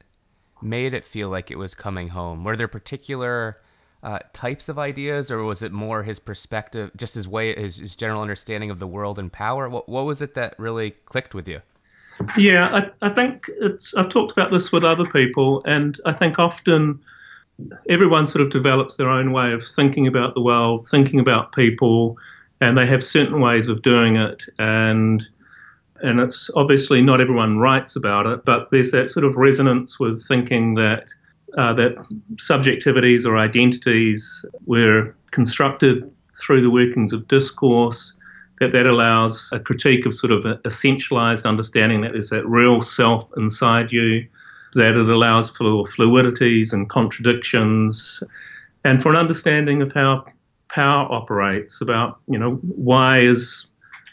made 0.62 0.94
it 0.94 1.06
feel 1.06 1.30
like 1.30 1.52
it 1.52 1.58
was 1.58 1.76
coming 1.76 2.10
home? 2.10 2.44
Were 2.44 2.56
there 2.56 2.68
particular 2.68 3.58
uh, 4.02 4.20
types 4.34 4.70
of 4.70 4.80
ideas, 4.80 5.30
or 5.30 5.44
was 5.44 5.62
it 5.62 5.72
more 5.72 6.04
his 6.04 6.20
perspective, 6.20 6.92
just 6.96 7.16
his 7.16 7.28
way, 7.28 7.54
his, 7.56 7.78
his 7.78 7.96
general 7.96 8.22
understanding 8.22 8.70
of 8.70 8.80
the 8.80 8.88
world 8.88 9.20
and 9.20 9.32
power? 9.32 9.68
What, 9.70 9.90
what 9.90 10.06
was 10.06 10.22
it 10.22 10.34
that 10.36 10.56
really 10.58 10.92
clicked 11.06 11.36
with 11.36 11.48
you? 11.48 11.62
Yeah, 12.38 12.90
I, 13.02 13.08
I 13.08 13.10
think 13.10 13.50
it's. 13.60 13.94
I've 13.94 14.10
talked 14.10 14.32
about 14.32 14.52
this 14.52 14.72
with 14.72 14.84
other 14.84 15.06
people, 15.06 15.62
and 15.66 16.00
I 16.06 16.14
think 16.14 16.40
often 16.40 17.00
everyone 17.90 18.28
sort 18.28 18.44
of 18.44 18.50
develops 18.52 18.96
their 18.96 19.10
own 19.10 19.32
way 19.32 19.52
of 19.52 19.66
thinking 19.66 20.08
about 20.08 20.34
the 20.34 20.42
world, 20.42 20.88
thinking 20.88 21.20
about 21.20 21.54
people, 21.54 22.18
and 22.60 22.78
they 22.78 22.88
have 22.88 23.04
certain 23.04 23.40
ways 23.40 23.68
of 23.68 23.84
doing 23.84 24.16
it. 24.16 24.44
And 24.58 25.28
and 26.02 26.20
it's 26.20 26.50
obviously 26.56 27.02
not 27.02 27.22
everyone 27.22 27.60
writes 27.60 27.96
about 27.96 28.26
it, 28.26 28.46
but 28.46 28.70
there's 28.72 28.92
that 28.92 29.10
sort 29.10 29.26
of 29.26 29.36
resonance 29.36 30.00
with 30.00 30.26
thinking 30.28 30.76
that 30.76 31.08
uh, 31.58 31.74
that 31.74 31.96
subjectivities 32.36 33.26
or 33.26 33.38
identities 33.38 34.46
were 34.66 35.16
constructed 35.32 36.10
through 36.40 36.62
the 36.62 36.70
workings 36.70 37.14
of 37.14 37.28
discourse, 37.28 38.14
that 38.60 38.72
that 38.72 38.86
allows 38.86 39.50
a 39.54 39.60
critique 39.60 40.06
of 40.06 40.14
sort 40.14 40.32
of 40.32 40.46
a 40.46 40.56
essentialized 40.66 41.46
understanding 41.46 42.02
that 42.02 42.12
there's 42.12 42.30
that 42.30 42.46
real 42.48 42.82
self 42.82 43.28
inside 43.38 43.92
you, 43.92 44.28
that 44.74 44.98
it 44.98 45.10
allows 45.10 45.50
for 45.50 45.86
fluidities 45.86 46.74
and 46.74 46.90
contradictions, 46.90 48.22
and 48.84 49.02
for 49.02 49.10
an 49.10 49.16
understanding 49.16 49.82
of 49.82 49.92
how 49.94 50.26
power 50.70 51.12
operates, 51.12 51.82
about, 51.82 52.20
you 52.28 52.38
know, 52.38 52.56
why 52.62 53.20
is 53.20 53.68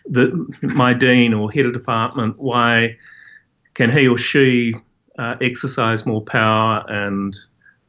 the, 0.06 0.46
my 0.62 0.92
dean 0.94 1.34
or 1.34 1.50
head 1.50 1.66
of 1.66 1.72
department, 1.72 2.38
why 2.38 2.96
can 3.74 3.90
he 3.90 4.06
or 4.06 4.18
she 4.18 4.74
uh, 5.18 5.36
exercise 5.40 6.06
more 6.06 6.22
power 6.22 6.84
and 6.88 7.36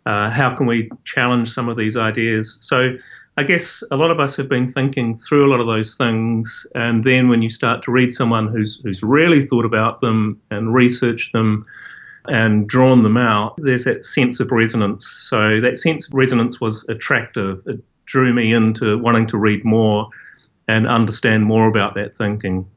uh, 0.06 0.30
how 0.30 0.56
can 0.56 0.68
we 0.68 0.90
challenge 1.04 1.52
some 1.52 1.68
of 1.70 1.78
these 1.78 1.98
ideas? 1.98 2.60
So 2.62 2.96
I 3.38 3.44
guess 3.44 3.84
a 3.92 3.98
lot 3.98 4.12
of 4.12 4.20
us 4.20 4.36
have 4.38 4.48
been 4.48 4.70
thinking 4.70 5.18
through 5.18 5.46
a 5.46 5.52
lot 5.52 5.60
of 5.60 5.68
those 5.68 5.96
things, 5.96 6.66
and 6.74 7.04
then 7.04 7.28
when 7.28 7.42
you 7.42 7.50
start 7.50 7.84
to 7.84 7.92
read 7.92 8.14
someone 8.14 8.48
who's 8.48 8.80
who's 8.82 9.04
really 9.04 9.46
thought 9.46 9.66
about 9.66 10.00
them 10.00 10.40
and 10.52 10.74
researched 10.74 11.34
them 11.34 11.66
and 12.28 12.68
drawn 12.68 13.04
them 13.04 13.18
out, 13.18 13.56
there's 13.58 13.84
that 13.84 14.06
sense 14.06 14.40
of 14.40 14.52
resonance. 14.52 15.06
So 15.06 15.60
that 15.60 15.78
sense 15.78 16.08
of 16.08 16.14
resonance 16.14 16.62
was 16.62 16.86
attractive. 16.88 17.62
It 17.66 17.84
drew 18.06 18.34
me 18.34 18.54
into 18.54 18.98
wanting 19.00 19.28
to 19.28 19.38
read 19.38 19.66
more 19.66 20.08
and 20.68 20.88
understand 20.88 21.44
more 21.44 21.68
about 21.68 21.96
that 21.96 22.16
thinking. 22.16 22.68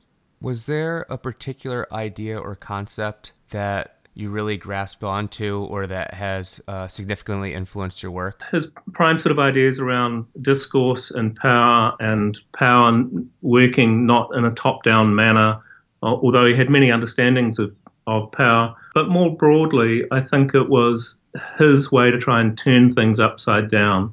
Was 0.40 0.66
there 0.66 1.06
a 1.08 1.18
particular 1.18 1.92
idea 1.92 2.38
or 2.38 2.54
concept 2.54 3.32
that 3.50 3.98
you 4.14 4.30
really 4.30 4.56
grasped 4.56 5.04
onto 5.04 5.64
or 5.70 5.86
that 5.86 6.12
has 6.14 6.60
uh, 6.66 6.88
significantly 6.88 7.54
influenced 7.54 8.02
your 8.02 8.10
work? 8.10 8.42
His 8.50 8.70
prime 8.92 9.16
sort 9.16 9.30
of 9.30 9.38
ideas 9.38 9.78
around 9.78 10.26
discourse 10.40 11.10
and 11.10 11.36
power 11.36 11.92
and 12.00 12.38
power 12.52 13.04
working 13.42 14.06
not 14.06 14.30
in 14.34 14.44
a 14.44 14.50
top 14.50 14.82
down 14.82 15.14
manner, 15.14 15.60
although 16.02 16.44
he 16.44 16.54
had 16.54 16.68
many 16.68 16.90
understandings 16.90 17.60
of, 17.60 17.74
of 18.08 18.30
power. 18.32 18.74
But 18.94 19.08
more 19.08 19.36
broadly, 19.36 20.04
I 20.10 20.20
think 20.20 20.52
it 20.54 20.68
was 20.68 21.16
his 21.56 21.92
way 21.92 22.10
to 22.10 22.18
try 22.18 22.40
and 22.40 22.58
turn 22.58 22.90
things 22.90 23.20
upside 23.20 23.70
down. 23.70 24.12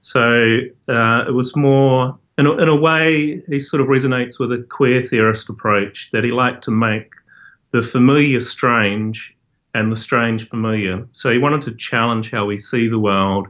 So 0.00 0.58
uh, 0.88 1.24
it 1.26 1.32
was 1.32 1.56
more, 1.56 2.18
in 2.38 2.46
a, 2.46 2.52
in 2.52 2.68
a 2.68 2.76
way, 2.76 3.42
he 3.48 3.58
sort 3.58 3.80
of 3.80 3.88
resonates 3.88 4.38
with 4.38 4.52
a 4.52 4.64
queer 4.68 5.02
theorist 5.02 5.48
approach 5.50 6.08
that 6.12 6.24
he 6.24 6.30
liked 6.30 6.64
to 6.64 6.70
make 6.70 7.10
the 7.72 7.82
familiar 7.82 8.40
strange 8.40 9.36
and 9.74 9.92
the 9.92 9.96
strange 9.96 10.48
familiar. 10.48 11.06
So 11.12 11.30
he 11.30 11.38
wanted 11.38 11.62
to 11.62 11.74
challenge 11.74 12.30
how 12.30 12.46
we 12.46 12.56
see 12.56 12.88
the 12.88 12.98
world 12.98 13.48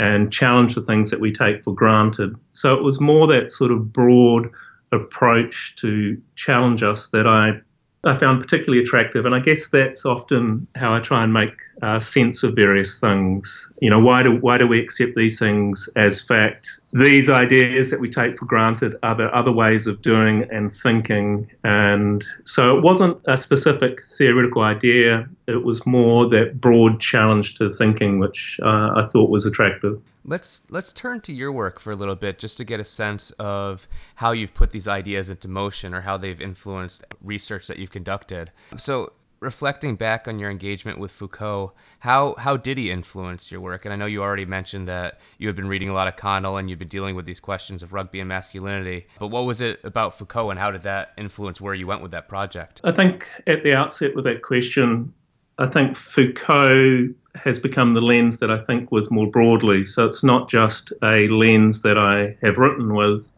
and 0.00 0.32
challenge 0.32 0.74
the 0.74 0.82
things 0.82 1.10
that 1.10 1.20
we 1.20 1.32
take 1.32 1.62
for 1.62 1.74
granted. 1.74 2.34
So 2.52 2.74
it 2.74 2.82
was 2.82 3.00
more 3.00 3.26
that 3.28 3.50
sort 3.50 3.70
of 3.70 3.92
broad 3.92 4.50
approach 4.92 5.76
to 5.76 6.20
challenge 6.36 6.82
us 6.82 7.08
that 7.10 7.26
I 7.26 7.60
I 8.06 8.14
found 8.16 8.40
particularly 8.40 8.82
attractive. 8.82 9.24
And 9.24 9.34
I 9.34 9.38
guess 9.40 9.68
that's 9.68 10.04
often 10.04 10.66
how 10.74 10.94
I 10.94 11.00
try 11.00 11.24
and 11.24 11.32
make 11.32 11.54
uh, 11.80 11.98
sense 11.98 12.42
of 12.42 12.54
various 12.54 12.98
things. 12.98 13.70
You 13.80 13.88
know, 13.88 13.98
why 13.98 14.22
do 14.22 14.36
why 14.36 14.58
do 14.58 14.66
we 14.66 14.78
accept 14.78 15.14
these 15.14 15.38
things 15.38 15.88
as 15.96 16.20
fact? 16.20 16.68
These 16.94 17.28
ideas 17.28 17.90
that 17.90 17.98
we 17.98 18.08
take 18.08 18.38
for 18.38 18.44
granted 18.44 18.94
are 19.02 19.16
there 19.16 19.34
other 19.34 19.50
ways 19.50 19.88
of 19.88 20.00
doing 20.00 20.48
and 20.52 20.72
thinking. 20.72 21.50
And 21.64 22.24
so 22.44 22.78
it 22.78 22.84
wasn't 22.84 23.20
a 23.24 23.36
specific 23.36 24.04
theoretical 24.16 24.62
idea. 24.62 25.28
It 25.48 25.64
was 25.64 25.84
more 25.86 26.28
that 26.28 26.60
broad 26.60 27.00
challenge 27.00 27.56
to 27.56 27.72
thinking, 27.72 28.20
which 28.20 28.60
uh, 28.62 28.92
I 28.94 29.08
thought 29.12 29.28
was 29.28 29.44
attractive. 29.44 30.00
Let's 30.24 30.62
let's 30.70 30.92
turn 30.92 31.20
to 31.22 31.32
your 31.32 31.50
work 31.50 31.80
for 31.80 31.90
a 31.90 31.96
little 31.96 32.14
bit 32.14 32.38
just 32.38 32.56
to 32.58 32.64
get 32.64 32.78
a 32.78 32.84
sense 32.84 33.32
of 33.32 33.88
how 34.14 34.30
you've 34.30 34.54
put 34.54 34.70
these 34.70 34.86
ideas 34.86 35.28
into 35.28 35.48
motion 35.48 35.92
or 35.94 36.02
how 36.02 36.16
they've 36.16 36.40
influenced 36.40 37.04
research 37.20 37.66
that 37.66 37.78
you've 37.78 37.90
conducted. 37.90 38.52
So, 38.78 39.12
reflecting 39.44 39.94
back 39.96 40.26
on 40.26 40.38
your 40.38 40.50
engagement 40.50 40.98
with 40.98 41.12
Foucault, 41.12 41.72
how 42.00 42.34
how 42.38 42.56
did 42.56 42.78
he 42.78 42.90
influence 42.90 43.52
your 43.52 43.60
work? 43.60 43.84
And 43.84 43.92
I 43.92 43.96
know 43.96 44.06
you 44.06 44.22
already 44.22 44.44
mentioned 44.44 44.88
that 44.88 45.20
you 45.38 45.46
had 45.48 45.54
been 45.54 45.68
reading 45.68 45.88
a 45.88 45.92
lot 45.92 46.08
of 46.08 46.16
Connell 46.16 46.56
and 46.56 46.68
you've 46.68 46.78
been 46.78 46.88
dealing 46.88 47.14
with 47.14 47.26
these 47.26 47.40
questions 47.40 47.82
of 47.82 47.92
rugby 47.92 48.20
and 48.20 48.28
masculinity. 48.28 49.06
But 49.18 49.28
what 49.28 49.44
was 49.44 49.60
it 49.60 49.80
about 49.84 50.18
Foucault 50.18 50.50
and 50.50 50.58
how 50.58 50.70
did 50.70 50.82
that 50.82 51.12
influence 51.16 51.60
where 51.60 51.74
you 51.74 51.86
went 51.86 52.02
with 52.02 52.10
that 52.10 52.28
project? 52.28 52.80
I 52.82 52.92
think 52.92 53.28
at 53.46 53.62
the 53.62 53.74
outset 53.74 54.14
with 54.14 54.24
that 54.24 54.42
question, 54.42 55.12
I 55.58 55.66
think 55.66 55.96
Foucault 55.96 57.08
has 57.34 57.58
become 57.58 57.94
the 57.94 58.00
lens 58.00 58.38
that 58.38 58.50
I 58.50 58.62
think 58.62 58.90
with 58.90 59.10
more 59.10 59.28
broadly. 59.30 59.84
So 59.86 60.06
it's 60.06 60.22
not 60.22 60.48
just 60.48 60.92
a 61.02 61.28
lens 61.28 61.82
that 61.82 61.98
I 61.98 62.36
have 62.42 62.58
written 62.58 62.94
with, 62.94 63.32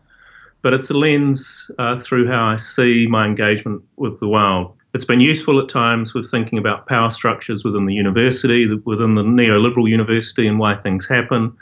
but 0.63 0.75
it's 0.75 0.91
a 0.91 0.95
lens 0.95 1.71
uh, 1.79 1.97
through 1.97 2.27
how 2.27 2.47
I 2.47 2.57
see 2.57 3.07
my 3.07 3.27
engagement 3.27 3.83
with 3.97 4.21
the 4.21 4.29
world. 4.29 4.75
It's 4.97 5.05
been 5.05 5.21
useful 5.21 5.61
at 5.61 5.69
times 5.69 6.15
with 6.15 6.31
thinking 6.31 6.59
about 6.59 6.87
power 6.87 7.11
structures 7.11 7.67
within 7.67 7.85
the 7.85 7.93
university, 7.93 8.67
within 8.87 9.15
the 9.15 9.23
neoliberal 9.23 9.87
university, 9.87 10.49
and 10.49 10.59
why 10.59 10.75
things 10.75 11.07
happen, 11.07 11.55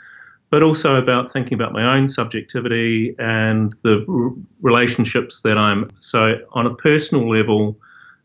but 0.51 0.63
also 0.63 0.95
about 0.95 1.33
thinking 1.33 1.53
about 1.53 1.73
my 1.73 1.97
own 1.97 2.07
subjectivity 2.07 3.13
and 3.19 3.73
the 3.83 4.05
r- 4.07 4.31
relationships 4.61 5.41
that 5.41 5.57
I'm. 5.57 5.91
So, 5.95 6.35
on 6.53 6.65
a 6.65 6.73
personal 6.75 7.29
level, 7.29 7.77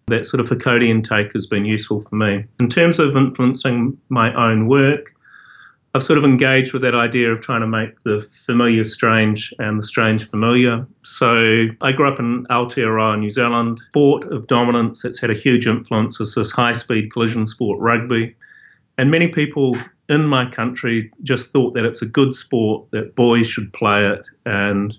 that 0.06 0.26
sort 0.26 0.38
of 0.38 0.48
Foucauldian 0.48 1.02
take 1.02 1.32
has 1.32 1.44
been 1.44 1.64
useful 1.64 2.02
for 2.02 2.14
me. 2.14 2.44
In 2.60 2.70
terms 2.70 3.00
of 3.00 3.16
influencing 3.16 3.98
my 4.10 4.32
own 4.34 4.68
work, 4.68 5.12
I've 5.92 6.04
sort 6.04 6.18
of 6.18 6.24
engaged 6.24 6.72
with 6.72 6.82
that 6.82 6.94
idea 6.94 7.32
of 7.32 7.40
trying 7.40 7.62
to 7.62 7.66
make 7.66 8.00
the 8.04 8.20
familiar 8.20 8.84
strange 8.84 9.52
and 9.58 9.78
the 9.78 9.82
strange 9.82 10.28
familiar. 10.28 10.86
So 11.02 11.66
I 11.80 11.90
grew 11.90 12.08
up 12.12 12.20
in 12.20 12.46
Aotearoa, 12.46 13.18
New 13.18 13.30
Zealand. 13.30 13.80
Sport 13.88 14.24
of 14.32 14.46
dominance 14.46 15.02
that's 15.02 15.20
had 15.20 15.30
a 15.30 15.34
huge 15.34 15.66
influence 15.66 16.20
is 16.20 16.34
this 16.36 16.52
high 16.52 16.72
speed 16.72 17.12
collision 17.12 17.44
sport, 17.46 17.80
rugby. 17.80 18.36
And 18.98 19.10
many 19.10 19.26
people 19.28 19.76
in 20.08 20.26
my 20.26 20.48
country 20.48 21.10
just 21.24 21.50
thought 21.50 21.74
that 21.74 21.84
it's 21.84 22.02
a 22.02 22.06
good 22.06 22.34
sport, 22.36 22.88
that 22.92 23.16
boys 23.16 23.46
should 23.46 23.72
play 23.72 24.06
it, 24.06 24.26
and 24.44 24.96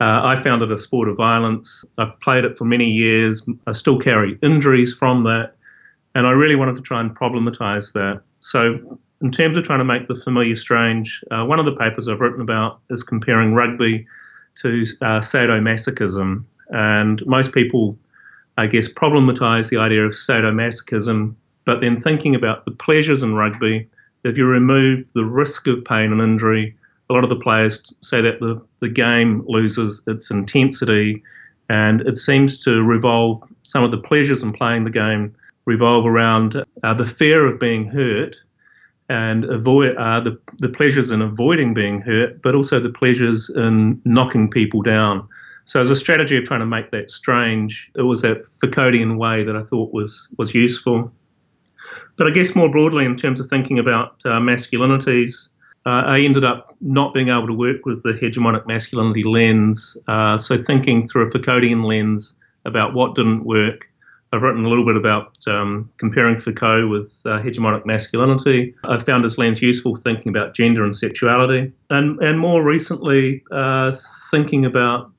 uh, 0.00 0.20
I 0.24 0.36
found 0.36 0.62
it 0.62 0.72
a 0.72 0.78
sport 0.78 1.08
of 1.08 1.16
violence. 1.16 1.84
I've 1.98 2.18
played 2.20 2.44
it 2.44 2.56
for 2.56 2.64
many 2.64 2.86
years. 2.86 3.46
I 3.66 3.72
still 3.72 3.98
carry 3.98 4.38
injuries 4.42 4.94
from 4.94 5.24
that. 5.24 5.52
And 6.14 6.26
I 6.26 6.30
really 6.30 6.56
wanted 6.56 6.76
to 6.76 6.82
try 6.82 7.00
and 7.00 7.14
problematize 7.14 7.92
that. 7.92 8.22
So, 8.40 8.98
in 9.20 9.30
terms 9.30 9.56
of 9.56 9.64
trying 9.64 9.80
to 9.80 9.84
make 9.84 10.08
the 10.08 10.14
familiar 10.14 10.56
strange, 10.56 11.22
uh, 11.30 11.44
one 11.44 11.58
of 11.58 11.66
the 11.66 11.76
papers 11.76 12.08
I've 12.08 12.20
written 12.20 12.40
about 12.40 12.80
is 12.90 13.02
comparing 13.02 13.54
rugby 13.54 14.06
to 14.56 14.84
uh, 15.02 15.20
sadomasochism. 15.20 16.44
And 16.70 17.26
most 17.26 17.52
people, 17.52 17.98
I 18.56 18.66
guess, 18.66 18.88
problematize 18.88 19.68
the 19.68 19.78
idea 19.78 20.06
of 20.06 20.12
sadomasochism, 20.12 21.34
but 21.64 21.80
then 21.80 22.00
thinking 22.00 22.34
about 22.34 22.64
the 22.64 22.70
pleasures 22.70 23.22
in 23.22 23.34
rugby, 23.34 23.88
if 24.24 24.36
you 24.36 24.46
remove 24.46 25.10
the 25.14 25.24
risk 25.24 25.66
of 25.66 25.84
pain 25.84 26.12
and 26.12 26.20
injury, 26.20 26.74
a 27.08 27.12
lot 27.12 27.24
of 27.24 27.30
the 27.30 27.36
players 27.36 27.92
say 28.00 28.20
that 28.22 28.40
the, 28.40 28.60
the 28.80 28.88
game 28.88 29.44
loses 29.46 30.02
its 30.06 30.30
intensity 30.30 31.22
and 31.68 32.00
it 32.02 32.18
seems 32.18 32.58
to 32.64 32.82
revolve 32.82 33.42
some 33.62 33.84
of 33.84 33.90
the 33.90 33.98
pleasures 33.98 34.42
in 34.42 34.52
playing 34.52 34.84
the 34.84 34.90
game 34.90 35.34
revolve 35.66 36.06
around 36.06 36.64
uh, 36.82 36.94
the 36.94 37.06
fear 37.06 37.46
of 37.46 37.60
being 37.60 37.86
hurt 37.86 38.36
and 39.10 39.44
avoid 39.46 39.96
uh, 39.96 40.20
the, 40.20 40.38
the 40.60 40.68
pleasures 40.68 41.10
in 41.10 41.20
avoiding 41.20 41.74
being 41.74 42.00
hurt, 42.00 42.40
but 42.42 42.54
also 42.54 42.78
the 42.78 42.88
pleasures 42.88 43.50
in 43.50 44.00
knocking 44.04 44.48
people 44.48 44.82
down. 44.82 45.28
So 45.64 45.80
as 45.80 45.90
a 45.90 45.96
strategy 45.96 46.36
of 46.36 46.44
trying 46.44 46.60
to 46.60 46.66
make 46.66 46.92
that 46.92 47.10
strange, 47.10 47.90
it 47.96 48.02
was 48.02 48.22
that 48.22 48.44
Foucauldian 48.62 49.18
way 49.18 49.42
that 49.42 49.56
I 49.56 49.64
thought 49.64 49.92
was 49.92 50.28
was 50.38 50.54
useful. 50.54 51.12
But 52.16 52.28
I 52.28 52.30
guess 52.30 52.54
more 52.54 52.70
broadly, 52.70 53.04
in 53.04 53.16
terms 53.16 53.40
of 53.40 53.48
thinking 53.48 53.80
about 53.80 54.14
uh, 54.24 54.38
masculinities, 54.38 55.48
uh, 55.86 56.02
I 56.06 56.20
ended 56.20 56.44
up 56.44 56.76
not 56.80 57.12
being 57.12 57.30
able 57.30 57.48
to 57.48 57.52
work 57.52 57.84
with 57.86 58.04
the 58.04 58.12
hegemonic 58.12 58.66
masculinity 58.68 59.24
lens. 59.24 59.96
Uh, 60.06 60.38
so, 60.38 60.62
thinking 60.62 61.08
through 61.08 61.26
a 61.26 61.30
Foucauldian 61.30 61.84
lens 61.84 62.34
about 62.64 62.94
what 62.94 63.16
didn't 63.16 63.44
work. 63.44 63.89
I've 64.32 64.42
written 64.42 64.64
a 64.64 64.68
little 64.68 64.86
bit 64.86 64.96
about 64.96 65.36
um, 65.48 65.90
comparing 65.96 66.38
Foucault 66.38 66.86
with 66.88 67.20
uh, 67.24 67.40
hegemonic 67.40 67.84
masculinity. 67.84 68.74
I've 68.84 69.04
found 69.04 69.24
his 69.24 69.38
lens 69.38 69.60
useful 69.60 69.96
thinking 69.96 70.28
about 70.28 70.54
gender 70.54 70.84
and 70.84 70.94
sexuality. 70.94 71.72
And, 71.90 72.18
and 72.20 72.38
more 72.38 72.62
recently, 72.62 73.42
uh, 73.50 73.96
thinking 74.30 74.64
about 74.64 75.10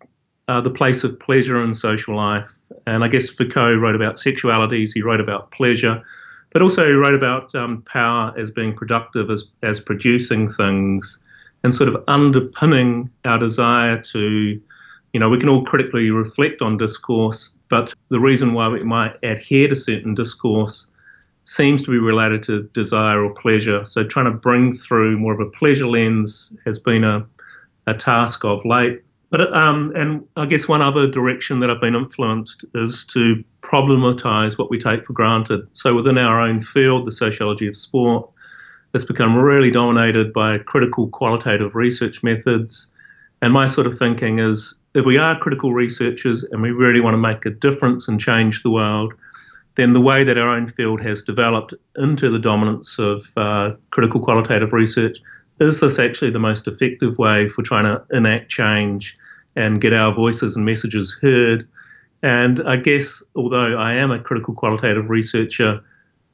uh, 0.47 0.61
the 0.61 0.69
place 0.69 1.03
of 1.03 1.19
pleasure 1.19 1.61
in 1.61 1.73
social 1.73 2.15
life. 2.15 2.49
And 2.87 3.03
I 3.03 3.09
guess 3.09 3.29
Foucault 3.29 3.75
wrote 3.75 3.95
about 3.95 4.15
sexualities, 4.15 4.91
he 4.93 5.01
wrote 5.01 5.19
about 5.19 5.51
pleasure. 5.51 6.01
But 6.51 6.61
also, 6.61 6.85
he 6.85 6.91
wrote 6.93 7.13
about 7.13 7.53
um, 7.55 7.81
power 7.83 8.33
as 8.37 8.51
being 8.51 8.73
productive, 8.73 9.29
as, 9.29 9.51
as 9.63 9.79
producing 9.79 10.49
things, 10.49 11.21
and 11.63 11.73
sort 11.73 11.87
of 11.87 12.03
underpinning 12.07 13.09
our 13.23 13.37
desire 13.37 14.01
to, 14.01 14.61
you 15.13 15.19
know, 15.19 15.29
we 15.29 15.37
can 15.37 15.49
all 15.49 15.63
critically 15.63 16.09
reflect 16.09 16.61
on 16.61 16.77
discourse, 16.77 17.51
but 17.69 17.93
the 18.09 18.19
reason 18.19 18.53
why 18.53 18.67
we 18.67 18.83
might 18.83 19.15
adhere 19.23 19.67
to 19.67 19.75
certain 19.75 20.13
discourse 20.13 20.87
seems 21.43 21.81
to 21.83 21.91
be 21.91 21.97
related 21.97 22.43
to 22.43 22.63
desire 22.73 23.23
or 23.23 23.33
pleasure. 23.33 23.85
So, 23.85 24.03
trying 24.03 24.25
to 24.25 24.31
bring 24.31 24.73
through 24.73 25.17
more 25.17 25.33
of 25.33 25.39
a 25.39 25.49
pleasure 25.49 25.87
lens 25.87 26.53
has 26.65 26.79
been 26.79 27.03
a, 27.03 27.25
a 27.87 27.93
task 27.93 28.45
of 28.45 28.63
late. 28.65 29.01
But 29.31 29.53
um, 29.53 29.93
and 29.95 30.27
I 30.35 30.45
guess 30.45 30.67
one 30.67 30.81
other 30.81 31.07
direction 31.07 31.61
that 31.61 31.69
I've 31.69 31.79
been 31.79 31.95
influenced 31.95 32.65
is 32.75 33.05
to 33.05 33.43
problematize 33.61 34.57
what 34.57 34.69
we 34.69 34.77
take 34.77 35.05
for 35.05 35.13
granted. 35.13 35.67
So 35.73 35.95
within 35.95 36.17
our 36.17 36.41
own 36.41 36.59
field, 36.59 37.05
the 37.05 37.13
sociology 37.13 37.67
of 37.67 37.77
sport, 37.77 38.29
it's 38.93 39.05
become 39.05 39.37
really 39.37 39.71
dominated 39.71 40.33
by 40.33 40.57
critical 40.57 41.07
qualitative 41.07 41.75
research 41.75 42.21
methods. 42.23 42.87
And 43.41 43.53
my 43.53 43.67
sort 43.67 43.87
of 43.87 43.97
thinking 43.97 44.39
is 44.39 44.75
if 44.93 45.05
we 45.05 45.17
are 45.17 45.37
critical 45.37 45.73
researchers 45.73 46.43
and 46.43 46.61
we 46.61 46.71
really 46.71 46.99
want 46.99 47.13
to 47.15 47.17
make 47.17 47.45
a 47.45 47.49
difference 47.49 48.07
and 48.07 48.19
change 48.19 48.61
the 48.61 48.69
world, 48.69 49.13
then 49.75 49.93
the 49.93 50.01
way 50.01 50.23
that 50.23 50.37
our 50.37 50.49
own 50.49 50.67
field 50.67 51.01
has 51.01 51.23
developed 51.23 51.73
into 51.97 52.29
the 52.29 52.39
dominance 52.39 52.99
of 52.99 53.25
uh, 53.37 53.71
critical 53.89 54.19
qualitative 54.19 54.73
research 54.73 55.19
is 55.59 55.79
this 55.79 55.99
actually 55.99 56.31
the 56.31 56.39
most 56.39 56.67
effective 56.67 57.17
way 57.17 57.47
for 57.47 57.61
trying 57.61 57.85
to 57.85 58.03
enact 58.15 58.49
change 58.49 59.15
and 59.55 59.81
get 59.81 59.93
our 59.93 60.13
voices 60.13 60.55
and 60.55 60.65
messages 60.65 61.17
heard? 61.21 61.67
And 62.23 62.61
I 62.67 62.75
guess, 62.77 63.23
although 63.35 63.77
I 63.77 63.93
am 63.93 64.11
a 64.11 64.19
critical 64.19 64.53
qualitative 64.53 65.09
researcher, 65.09 65.81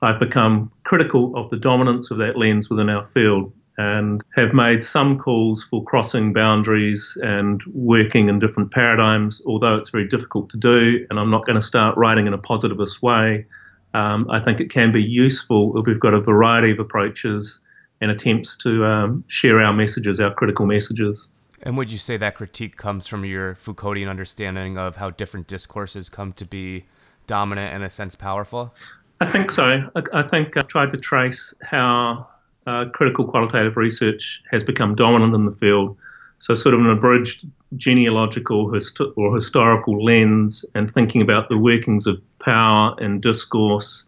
I've 0.02 0.20
become 0.20 0.72
critical 0.84 1.36
of 1.36 1.50
the 1.50 1.58
dominance 1.58 2.12
of 2.12 2.18
that 2.20 2.38
lens 2.38 2.70
within 2.70 2.90
our 2.90 3.04
field 3.04 3.52
and 3.78 4.26
have 4.36 4.54
made 4.54 4.84
some 4.84 5.20
calls 5.20 5.64
for 5.64 5.84
crossing 5.84 6.34
boundaries 6.34 7.16
and 7.22 7.62
working 7.74 8.28
in 8.28 8.40
different 8.40 8.72
paradigms, 8.72 9.42
although 9.46 9.76
it's 9.76 9.90
very 9.90 10.08
difficult 10.08 10.50
to 10.50 10.58
do. 10.58 11.06
And 11.10 11.20
I'm 11.20 11.30
not 11.30 11.46
going 11.46 11.60
to 11.60 11.66
start 11.66 11.96
writing 11.96 12.26
in 12.26 12.34
a 12.34 12.40
positivist 12.40 13.04
way. 13.04 13.46
Um, 13.94 14.28
I 14.30 14.40
think 14.40 14.60
it 14.60 14.72
can 14.72 14.92
be 14.92 15.04
useful 15.04 15.78
if 15.78 15.86
we've 15.86 16.00
got 16.00 16.14
a 16.14 16.20
variety 16.20 16.72
of 16.72 16.80
approaches 16.80 17.60
and 18.02 18.12
attempts 18.12 18.58
to 18.58 18.84
um, 18.86 19.24
share 19.28 19.60
our 19.60 19.74
messages, 19.74 20.20
our 20.20 20.34
critical 20.34 20.66
messages. 20.66 21.28
And 21.64 21.78
would 21.78 21.90
you 21.90 21.98
say 21.98 22.18
that 22.18 22.36
critique 22.36 22.78
comes 22.78 23.08
from 23.08 23.26
your 23.26 23.56
Foucauldian 23.56 24.10
understanding 24.10 24.78
of 24.78 24.98
how 24.98 25.10
different 25.10 25.48
discourses 25.48 26.10
come 26.10 26.34
to 26.34 26.46
be 26.46 26.86
dominant 27.26 27.74
and, 27.74 27.84
in 27.84 27.88
a 27.88 27.90
sense, 27.90 28.16
powerful? 28.16 28.74
I 29.20 29.32
think 29.32 29.52
so. 29.52 29.90
I, 29.96 30.04
I 30.14 30.24
think 30.24 30.58
I've 30.58 30.68
tried 30.68 30.92
to 30.92 30.98
trace 30.98 31.54
how 31.62 32.28
uh, 32.68 32.86
critical 32.94 33.26
qualitative 33.26 33.78
research 33.78 34.44
has 34.52 34.64
become 34.64 34.94
dominant 34.94 35.34
in 35.34 35.46
the 35.46 35.54
field. 35.54 35.98
So, 36.40 36.54
sort 36.54 36.76
of 36.76 36.82
an 36.82 36.90
abridged 36.90 37.48
genealogical 37.78 38.72
or 39.16 39.34
historical 39.36 40.04
lens 40.04 40.64
and 40.76 40.94
thinking 40.94 41.22
about 41.22 41.50
the 41.50 41.58
workings 41.58 42.06
of 42.06 42.22
power 42.40 42.96
and 43.00 43.22
discourse 43.22 44.04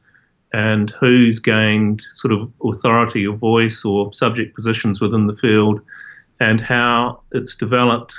and 0.54 0.92
who's 0.92 1.40
gained 1.40 2.06
sort 2.14 2.34
of 2.34 2.52
authority 2.64 3.26
or 3.26 3.36
voice 3.36 3.84
or 3.84 4.12
subject 4.14 4.56
positions 4.56 5.02
within 5.02 5.28
the 5.28 5.36
field 5.36 5.82
and 6.40 6.62
how 6.62 7.22
it's 7.32 7.56
developed 7.56 8.14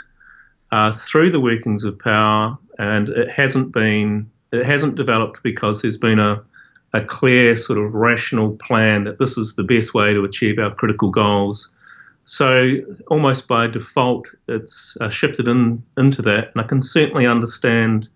uh, 0.73 0.92
through 0.92 1.30
the 1.30 1.40
workings 1.40 1.85
of 1.85 1.99
power 1.99 2.56
and 2.78 3.09
it 3.09 3.30
hasn't 3.30 3.73
been 3.73 4.30
it 4.52 4.64
hasn't 4.64 4.94
developed 4.94 5.42
because 5.42 5.82
there's 5.82 5.99
been 5.99 6.18
a 6.18 6.42
a 6.92 7.02
clear 7.02 7.56
sort 7.56 7.78
of 7.78 7.94
rational 7.94 8.56
plan 8.56 9.04
that 9.04 9.18
this 9.18 9.38
is 9.38 9.54
the 9.54 9.62
best 9.62 9.94
way 9.94 10.12
to 10.12 10.25
achieve 10.25 10.59
our 10.59 10.75
critical 10.75 11.11
goals. 11.11 11.68
So 12.25 12.76
almost 13.09 13.49
by 13.49 13.66
default, 13.66 14.28
it's 14.49 14.97
uh, 15.00 15.09
shifted 15.09 15.49
in 15.49 15.82
into 15.97 16.23
that, 16.23 16.50
and 16.52 16.64
I 16.64 16.66
can 16.66 16.82
certainly 16.82 17.26
understand 17.26 18.09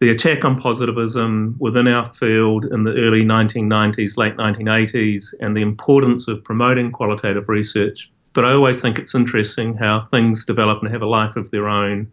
the 0.00 0.10
attack 0.10 0.44
on 0.44 0.58
positivism 0.58 1.56
within 1.58 1.86
our 1.86 2.12
field 2.14 2.64
in 2.66 2.84
the 2.84 2.92
early 2.92 3.22
1990s, 3.22 4.16
late 4.16 4.36
1980s, 4.36 5.34
and 5.40 5.56
the 5.56 5.62
importance 5.62 6.26
of 6.28 6.42
promoting 6.42 6.90
qualitative 6.90 7.48
research. 7.48 8.10
But 8.32 8.44
I 8.44 8.52
always 8.52 8.80
think 8.80 8.98
it's 8.98 9.14
interesting 9.14 9.76
how 9.76 10.00
things 10.10 10.44
develop 10.44 10.82
and 10.82 10.90
have 10.90 11.02
a 11.02 11.06
life 11.06 11.36
of 11.36 11.50
their 11.50 11.68
own, 11.68 12.10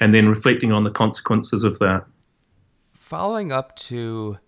and 0.00 0.14
then 0.14 0.28
reflecting 0.28 0.72
on 0.72 0.84
the 0.84 0.90
consequences 0.90 1.62
of 1.62 1.78
that. 1.78 2.04
Following 2.94 3.52
up 3.52 3.76
to 3.76 4.38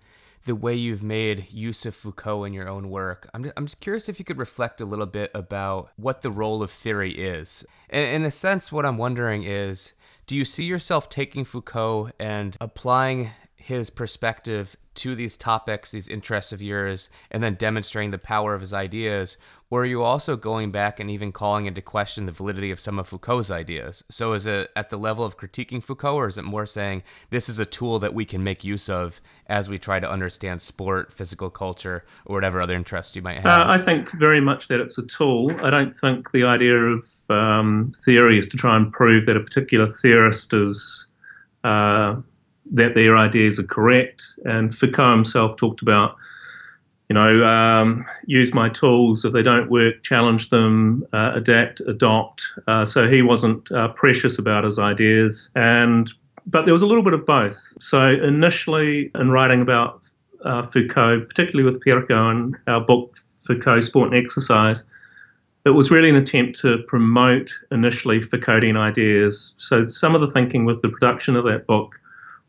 the 0.45 0.55
way 0.55 0.75
you've 0.75 1.03
made 1.03 1.51
use 1.51 1.87
of 1.87 1.95
Foucault 1.95 2.45
in 2.45 2.53
your 2.53 2.69
own 2.69 2.91
work. 2.91 3.29
I'm 3.33 3.45
just, 3.45 3.55
I'm 3.57 3.67
just 3.67 3.81
curious 3.81 4.09
if 4.09 4.19
you 4.19 4.25
could 4.25 4.39
reflect 4.39 4.81
a 4.81 4.85
little 4.85 5.07
bit 5.07 5.31
about 5.35 5.91
what 5.97 6.23
the 6.23 6.31
role 6.31 6.63
of 6.63 6.71
theory 6.71 7.13
is. 7.13 7.65
In, 7.89 8.03
in 8.03 8.25
a 8.25 8.31
sense, 8.31 8.73
what 8.73 8.85
I'm 8.85 8.99
wondering 8.99 9.45
is 9.45 9.93
do 10.27 10.37
you 10.37 10.45
see 10.45 10.65
yourself 10.65 11.09
taking 11.09 11.45
Foucault 11.45 12.11
and 12.19 12.57
applying 12.61 13.31
his 13.57 13.91
perspective 13.91 14.77
to 14.95 15.15
these 15.15 15.37
topics, 15.37 15.91
these 15.91 16.09
interests 16.09 16.53
of 16.53 16.63
yours, 16.63 17.09
and 17.31 17.43
then 17.43 17.55
demonstrating 17.55 18.11
the 18.11 18.19
power 18.19 18.55
of 18.55 18.61
his 18.61 18.75
ideas? 18.75 19.37
Or 19.71 19.83
are 19.83 19.87
you 19.87 20.03
also 20.03 20.37
going 20.37 20.71
back 20.71 21.01
and 21.01 21.11
even 21.11 21.33
calling 21.33 21.65
into 21.65 21.81
question 21.81 22.27
the 22.27 22.33
validity 22.33 22.71
of 22.71 22.79
some 22.79 22.99
of 22.99 23.09
Foucault's 23.09 23.51
ideas? 23.51 24.05
So 24.11 24.35
is 24.35 24.45
it 24.47 24.71
at 24.77 24.91
the 24.91 24.99
level 24.99 25.25
of 25.25 25.39
critiquing 25.39 25.83
Foucault, 25.83 26.17
or 26.17 26.27
is 26.27 26.37
it 26.37 26.45
more 26.45 26.67
saying 26.67 27.03
this 27.31 27.49
is 27.49 27.59
a 27.59 27.65
tool 27.65 27.99
that 28.01 28.13
we 28.13 28.27
can 28.27 28.45
make 28.45 28.65
use 28.65 28.91
of 28.91 29.23
as 29.47 29.71
we 29.71 29.79
try 29.79 29.99
to 29.99 30.11
understand 30.11 30.61
sport, 30.61 31.11
physical 31.11 31.49
culture, 31.49 32.05
or 32.27 32.35
whatever 32.35 32.61
other 32.61 32.77
interests 32.77 33.17
you 33.17 33.23
might 33.23 33.37
have? 33.37 33.47
Uh, 33.47 33.65
I 33.67 33.79
think 33.79 34.11
very 34.13 34.43
much 34.43 34.69
that 34.69 34.81
it's 34.81 34.99
a 34.99 35.07
tool. 35.07 35.51
I 35.65 35.71
don't 35.71 35.97
think 35.97 36.33
the 36.33 36.45
idea 36.45 36.77
of 36.77 37.09
um, 37.31 37.95
theory 38.05 38.39
is 38.39 38.47
to 38.49 38.59
try 38.59 38.77
and 38.77 38.93
prove 38.93 39.25
that 39.25 39.39
a 39.39 39.41
particular 39.41 39.89
theorist 39.89 40.53
is. 40.53 41.07
Uh, 41.65 42.17
that 42.71 42.95
their 42.95 43.17
ideas 43.17 43.59
are 43.59 43.65
correct. 43.65 44.23
And 44.45 44.75
Foucault 44.75 45.13
himself 45.13 45.57
talked 45.57 45.83
about, 45.83 46.17
you 47.09 47.15
know, 47.15 47.45
um, 47.45 48.07
use 48.27 48.55
my 48.55 48.69
tools. 48.69 49.25
If 49.25 49.33
they 49.33 49.43
don't 49.43 49.71
work, 49.71 50.03
challenge 50.03 50.51
them, 50.51 51.05
uh, 51.13 51.33
adapt, 51.35 51.81
adopt. 51.81 52.43
Uh, 52.67 52.85
so 52.85 53.09
he 53.09 53.23
wasn't 53.23 53.71
uh, 53.73 53.89
precious 53.89 54.39
about 54.39 54.65
his 54.65 54.79
ideas. 54.79 55.51
And 55.55 56.13
but 56.47 56.65
there 56.65 56.73
was 56.73 56.83
a 56.83 56.87
little 56.87 57.05
bit 57.05 57.15
of 57.15 57.25
both. 57.25 57.77
So 57.81 58.09
initially, 58.09 59.11
in 59.15 59.31
writing 59.31 59.63
about 59.63 60.03
uh, 60.45 60.63
Foucault, 60.65 61.27
particularly 61.27 61.71
with 61.71 61.81
Pierre 61.81 62.05
Cohen, 62.05 62.57
our 62.67 62.81
book 62.81 63.17
Foucault, 63.47 63.83
Sport 63.83 64.13
and 64.13 64.25
Exercise, 64.25 64.83
it 65.65 65.71
was 65.71 65.91
really 65.91 66.11
an 66.11 66.17
attempt 66.17 66.59
to 66.61 66.79
promote 66.89 67.53
initially 67.71 68.21
Foucauldian 68.21 68.77
ideas. 68.77 69.55
So 69.59 69.87
some 69.87 70.15
of 70.15 70.21
the 70.21 70.27
thinking 70.27 70.65
with 70.65 70.83
the 70.83 70.89
production 70.89 71.37
of 71.37 71.45
that 71.45 71.67
book 71.67 71.95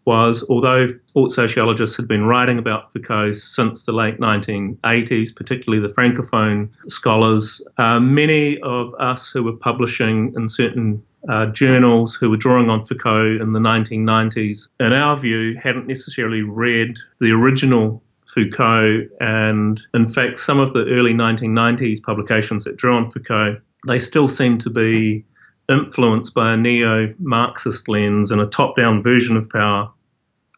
was 0.05 0.45
although 0.49 0.87
sports 1.07 1.35
sociologists 1.35 1.95
had 1.95 2.07
been 2.07 2.25
writing 2.25 2.59
about 2.59 2.91
Foucault 2.91 3.33
since 3.33 3.83
the 3.83 3.91
late 3.91 4.19
1980s, 4.19 5.35
particularly 5.35 5.85
the 5.85 5.93
Francophone 5.93 6.69
scholars, 6.87 7.61
uh, 7.77 7.99
many 7.99 8.59
of 8.61 8.93
us 8.99 9.31
who 9.31 9.43
were 9.43 9.55
publishing 9.55 10.33
in 10.35 10.49
certain 10.49 11.01
uh, 11.29 11.45
journals 11.47 12.13
who 12.13 12.29
were 12.29 12.37
drawing 12.37 12.69
on 12.69 12.83
Foucault 12.83 13.37
in 13.41 13.53
the 13.53 13.59
1990s, 13.59 14.67
in 14.79 14.93
our 14.93 15.15
view, 15.15 15.57
hadn't 15.57 15.87
necessarily 15.87 16.41
read 16.41 16.97
the 17.19 17.31
original 17.31 18.03
Foucault. 18.25 19.07
And 19.21 19.81
in 19.93 20.09
fact, 20.09 20.39
some 20.39 20.59
of 20.59 20.73
the 20.73 20.85
early 20.87 21.13
1990s 21.13 22.03
publications 22.03 22.63
that 22.65 22.77
drew 22.77 22.95
on 22.95 23.09
Foucault, 23.11 23.57
they 23.87 23.99
still 23.99 24.27
seem 24.27 24.57
to 24.59 24.69
be 24.69 25.25
influenced 25.69 26.33
by 26.33 26.53
a 26.53 26.57
neo 26.57 27.13
Marxist 27.19 27.87
lens 27.87 28.31
and 28.31 28.41
a 28.41 28.47
top 28.47 28.75
down 28.75 29.01
version 29.01 29.37
of 29.37 29.49
power, 29.49 29.89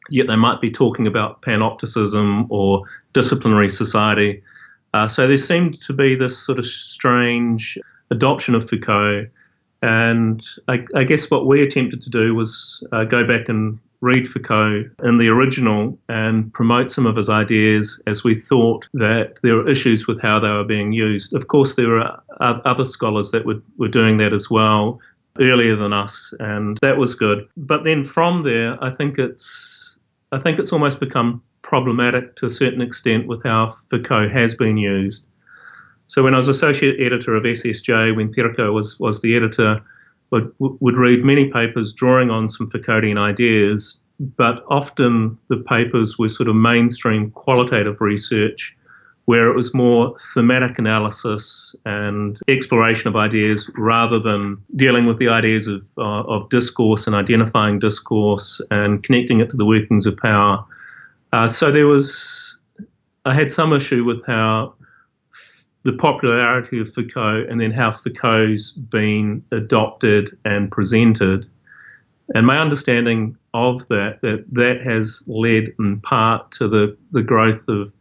yet 0.09 0.27
they 0.27 0.35
might 0.35 0.61
be 0.61 0.71
talking 0.71 1.07
about 1.07 1.41
panopticism 1.41 2.47
or 2.49 2.83
disciplinary 3.13 3.69
society. 3.69 4.41
Uh, 4.93 5.07
so 5.07 5.27
there 5.27 5.37
seemed 5.37 5.79
to 5.81 5.93
be 5.93 6.15
this 6.15 6.37
sort 6.37 6.59
of 6.59 6.65
strange 6.65 7.77
adoption 8.11 8.55
of 8.55 8.67
Foucault. 8.67 9.27
And 9.81 10.45
I, 10.67 10.85
I 10.95 11.03
guess 11.03 11.29
what 11.29 11.45
we 11.45 11.61
attempted 11.61 12.01
to 12.01 12.09
do 12.09 12.33
was 12.33 12.83
uh, 12.91 13.03
go 13.03 13.27
back 13.27 13.49
and 13.49 13.79
read 14.01 14.27
Foucault 14.27 14.83
in 15.03 15.17
the 15.17 15.27
original 15.29 15.97
and 16.09 16.53
promote 16.53 16.91
some 16.91 17.05
of 17.05 17.15
his 17.15 17.29
ideas 17.29 18.01
as 18.07 18.23
we 18.23 18.35
thought 18.35 18.87
that 18.93 19.39
there 19.41 19.55
were 19.55 19.69
issues 19.69 20.07
with 20.07 20.21
how 20.21 20.39
they 20.39 20.49
were 20.49 20.63
being 20.63 20.91
used. 20.91 21.33
Of 21.33 21.47
course, 21.47 21.75
there 21.75 21.89
were 21.89 22.19
other 22.39 22.85
scholars 22.85 23.31
that 23.31 23.45
were, 23.45 23.61
were 23.77 23.87
doing 23.87 24.17
that 24.17 24.33
as 24.33 24.49
well 24.49 24.99
earlier 25.39 25.75
than 25.75 25.93
us, 25.93 26.33
and 26.39 26.77
that 26.81 26.97
was 26.97 27.15
good. 27.15 27.47
But 27.57 27.83
then 27.83 28.03
from 28.03 28.43
there, 28.43 28.81
I 28.83 28.91
think 28.91 29.17
it's 29.17 29.97
I 30.31 30.39
think 30.39 30.59
it's 30.59 30.73
almost 30.73 30.99
become 30.99 31.41
problematic 31.61 32.35
to 32.37 32.45
a 32.45 32.49
certain 32.49 32.81
extent 32.81 33.27
with 33.27 33.43
how 33.43 33.75
Foucault 33.89 34.29
has 34.29 34.55
been 34.55 34.77
used. 34.77 35.25
So 36.07 36.23
when 36.23 36.33
I 36.33 36.37
was 36.37 36.47
associate 36.47 36.99
editor 36.99 37.35
of 37.35 37.43
SSJ, 37.43 38.15
when 38.15 38.33
Pirkko 38.33 38.73
was 38.73 38.99
was 38.99 39.21
the 39.21 39.35
editor, 39.35 39.81
would, 40.31 40.53
would 40.59 40.95
read 40.95 41.23
many 41.23 41.49
papers 41.49 41.93
drawing 41.93 42.29
on 42.29 42.49
some 42.49 42.69
Foucauldian 42.69 43.17
ideas, 43.17 43.99
but 44.19 44.63
often 44.69 45.37
the 45.49 45.57
papers 45.57 46.17
were 46.17 46.29
sort 46.29 46.49
of 46.49 46.55
mainstream 46.55 47.31
qualitative 47.31 47.99
research 48.01 48.75
where 49.25 49.47
it 49.49 49.55
was 49.55 49.73
more 49.73 50.15
thematic 50.33 50.77
analysis 50.77 51.75
and 51.85 52.39
exploration 52.47 53.07
of 53.07 53.15
ideas 53.15 53.69
rather 53.75 54.19
than 54.19 54.57
dealing 54.75 55.07
with 55.07 55.17
the 55.17 55.27
ideas 55.27 55.67
of, 55.67 55.89
uh, 55.97 56.21
of 56.23 56.47
discourse 56.49 57.07
and 57.07 57.15
identifying 57.15 57.79
discourse 57.79 58.61
and 58.69 59.03
connecting 59.03 59.39
it 59.39 59.49
to 59.49 59.57
the 59.57 59.65
workings 59.65 60.05
of 60.05 60.15
power. 60.17 60.63
Uh, 61.33 61.47
so 61.47 61.71
there 61.71 61.87
was, 61.87 62.59
I 63.25 63.33
had 63.33 63.51
some 63.51 63.73
issue 63.73 64.03
with 64.03 64.23
how 64.27 64.74
the 65.85 65.93
popularity 65.93 66.81
of 66.81 66.91
Foucault 66.91 67.45
and 67.47 67.61
then 67.61 67.71
how 67.71 67.91
Foucault's 67.91 68.71
been 68.71 69.43
adopted 69.51 70.35
and 70.43 70.71
presented. 70.71 71.47
And 72.33 72.47
my 72.47 72.57
understanding 72.57 73.37
of 73.53 73.87
that, 73.89 74.19
that 74.23 74.45
that 74.51 74.81
has 74.81 75.23
led 75.27 75.73
in 75.77 76.01
part 76.01 76.51
to 76.53 76.67
the, 76.67 76.97
the 77.11 77.21
growth 77.21 77.63
of 77.67 77.93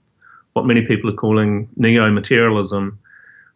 what 0.54 0.64
many 0.64 0.86
people 0.86 1.10
are 1.10 1.14
calling 1.14 1.68
neo-materialism, 1.76 2.98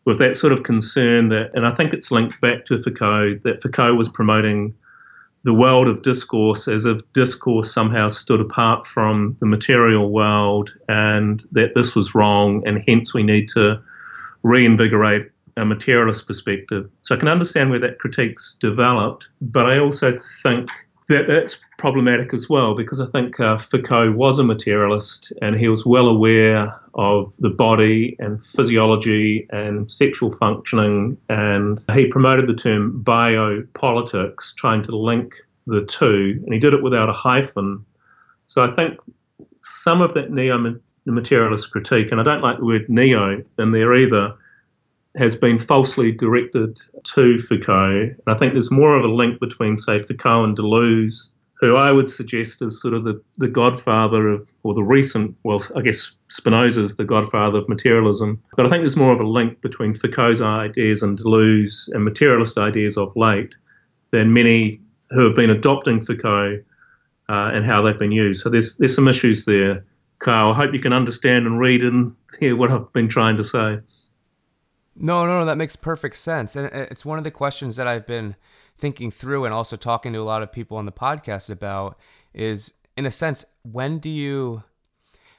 with 0.05 0.19
that 0.19 0.37
sort 0.37 0.53
of 0.53 0.63
concern 0.63 1.31
that, 1.31 1.51
and 1.55 1.67
I 1.67 1.75
think 1.75 1.95
it's 1.95 2.11
linked 2.11 2.41
back 2.41 2.67
to 2.67 2.83
Foucault, 2.83 3.41
that 3.45 3.63
Foucault 3.63 3.95
was 3.95 4.11
promoting 4.11 4.75
the 5.45 5.55
world 5.55 5.89
of 5.89 6.03
discourse 6.03 6.69
as 6.69 6.85
if 6.85 7.01
discourse 7.15 7.73
somehow 7.73 8.09
stood 8.09 8.41
apart 8.41 8.87
from 8.87 9.37
the 9.41 9.47
material 9.47 10.11
world 10.11 10.75
and 10.89 11.45
that 11.53 11.75
this 11.75 11.97
was 11.97 12.15
wrong 12.15 12.63
and 12.67 12.85
hence 12.87 13.15
we 13.15 13.23
need 13.23 13.49
to 13.49 13.81
reinvigorate 14.43 15.31
a 15.57 15.65
materialist 15.65 16.27
perspective. 16.27 16.89
So 17.03 17.15
I 17.15 17.19
can 17.19 17.29
understand 17.29 17.71
where 17.71 17.81
that 17.81 17.99
critique's 17.99 18.57
developed, 18.61 19.27
but 19.41 19.67
I 19.67 19.79
also 19.79 20.17
think 20.43 20.71
that 21.09 21.27
that's 21.27 21.59
problematic 21.79 22.35
as 22.35 22.49
well 22.49 22.75
because 22.75 23.01
I 23.01 23.07
think 23.07 23.41
uh, 23.41 23.57
Foucault 23.57 24.13
was 24.13 24.39
a 24.39 24.45
materialist 24.45 25.33
and 25.41 25.57
he 25.57 25.69
was 25.69 25.87
well 25.87 26.07
aware 26.07 26.79
of 26.95 27.33
the 27.39 27.49
body 27.49 28.15
and 28.19 28.45
physiology 28.45 29.47
and 29.51 29.91
sexual 29.91 30.33
functioning, 30.33 31.17
and 31.29 31.81
he 31.93 32.07
promoted 32.07 32.47
the 32.47 32.55
term 32.55 33.03
biopolitics, 33.03 34.55
trying 34.55 34.83
to 34.83 34.97
link 34.97 35.35
the 35.67 35.85
two, 35.85 36.41
and 36.45 36.53
he 36.53 36.61
did 36.61 36.75
it 36.75 36.83
without 36.83 37.09
a 37.09 37.13
hyphen. 37.13 37.85
So 38.45 38.65
I 38.65 38.75
think 38.75 38.99
some 39.61 40.03
of 40.03 40.15
that 40.15 40.31
neo 40.31 40.59
materialist 41.13 41.71
critique, 41.71 42.11
and 42.13 42.21
I 42.21 42.25
don't 42.25 42.43
like 42.43 42.59
the 42.59 42.65
word 42.65 42.89
neo 42.89 43.43
in 43.59 43.73
there 43.73 43.95
either 43.95 44.35
has 45.17 45.35
been 45.35 45.59
falsely 45.59 46.13
directed 46.13 46.81
to 47.03 47.39
Foucault. 47.39 48.01
And 48.01 48.23
I 48.27 48.37
think 48.37 48.55
there's 48.55 48.71
more 48.71 48.95
of 48.95 49.05
a 49.05 49.09
link 49.09 49.41
between, 49.41 49.77
say, 49.77 49.99
Foucault 49.99 50.45
and 50.45 50.57
Deleuze, 50.57 51.31
who 51.61 51.77
I 51.77 51.91
would 51.91 52.09
suggest 52.09 52.63
is 52.63 52.81
sort 52.81 52.95
of 52.95 53.05
the, 53.05 53.21
the 53.37 53.49
godfather 53.49 54.29
of, 54.29 54.47
or 54.63 54.75
the 54.75 54.83
recent, 54.83 55.35
well, 55.43 55.61
I 55.75 55.81
guess 55.81 56.13
Spinoza's 56.29 56.97
the 56.97 57.05
godfather 57.05 57.59
of 57.59 57.69
materialism. 57.69 58.41
But 58.57 58.67
I 58.67 58.69
think 58.69 58.83
there's 58.83 58.97
more 58.97 59.13
of 59.13 59.21
a 59.21 59.27
link 59.27 59.61
between 59.61 59.95
Foucault's 59.95 60.41
ideas 60.41 61.03
and 61.03 61.19
Deleuze 61.19 61.89
and 61.93 62.05
materialist 62.05 62.59
ideas 62.59 62.97
of 62.97 63.17
late 63.17 63.57
than 64.13 64.33
many 64.33 64.81
who 65.11 65.25
have 65.25 65.35
been 65.35 65.51
adopting 65.51 66.01
Foucault 66.01 66.61
uh, 67.29 67.51
and 67.53 67.65
how 67.65 67.83
they've 67.83 67.99
been 67.99 68.13
used. 68.13 68.43
So 68.43 68.51
there's 68.51 68.77
there's 68.77 68.95
some 68.95 69.09
issues 69.09 69.45
there. 69.45 69.85
Kyle, 70.19 70.51
I 70.53 70.55
hope 70.55 70.73
you 70.73 70.81
can 70.81 70.93
understand 70.93 71.47
and 71.47 71.59
read 71.59 71.83
and 71.83 72.15
hear 72.41 72.57
what 72.57 72.71
I've 72.71 72.93
been 72.93 73.09
trying 73.09 73.37
to 73.37 73.45
say. 73.45 73.81
No, 74.97 75.25
no, 75.27 75.39
no, 75.39 75.45
that 75.45 75.57
makes 75.57 75.77
perfect 75.77 76.17
sense. 76.17 76.57
And 76.57 76.67
it's 76.73 77.05
one 77.05 77.19
of 77.19 77.25
the 77.25 77.31
questions 77.31 77.77
that 77.77 77.87
I've 77.87 78.07
been 78.07 78.35
thinking 78.77 79.11
through 79.11 79.45
and 79.45 79.55
also 79.55 79.77
talking 79.77 80.13
to 80.13 80.19
a 80.19 80.25
lot 80.25 80.43
of 80.43 80.51
people 80.51 80.77
on 80.77 80.87
the 80.87 80.93
podcast 80.93 81.51
about 81.51 81.97
is 82.35 82.73
in 82.97 83.07
a 83.07 83.13
sense, 83.13 83.45
when 83.63 83.99
do 83.99 84.11
you 84.11 84.65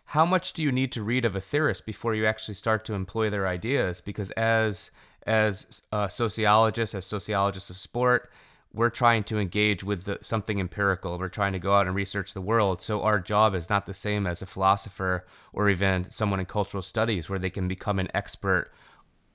how 0.05 0.25
much 0.25 0.53
do 0.53 0.63
you 0.63 0.71
need 0.71 0.91
to 0.93 1.03
read 1.03 1.23
of 1.23 1.35
a 1.35 1.41
theorist 1.41 1.85
before 1.85 2.15
you 2.15 2.25
actually 2.25 2.55
start 2.55 2.83
to 2.85 2.93
employ 2.93 3.29
their 3.29 3.47
ideas? 3.47 4.01
Because 4.01 4.31
as 4.31 4.91
as 5.27 5.81
sociologists, 6.07 6.95
as 6.95 7.05
sociologists 7.05 7.69
of 7.69 7.77
sport, 7.77 8.31
we're 8.73 8.89
trying 8.89 9.23
to 9.23 9.39
engage 9.39 9.83
with 9.83 10.03
the, 10.03 10.19
something 10.21 10.59
empirical. 10.59 11.17
We're 11.17 11.29
trying 11.29 11.53
to 11.53 11.59
go 11.59 11.73
out 11.73 11.87
and 11.87 11.95
research 11.95 12.33
the 12.33 12.41
world. 12.41 12.81
So 12.81 13.01
our 13.01 13.19
job 13.19 13.55
is 13.55 13.69
not 13.69 13.87
the 13.87 13.93
same 13.93 14.27
as 14.27 14.41
a 14.41 14.45
philosopher 14.45 15.25
or 15.51 15.69
even 15.69 16.09
someone 16.11 16.39
in 16.39 16.45
cultural 16.45 16.83
studies, 16.83 17.29
where 17.29 17.39
they 17.39 17.49
can 17.49 17.67
become 17.67 17.97
an 17.97 18.09
expert 18.13 18.71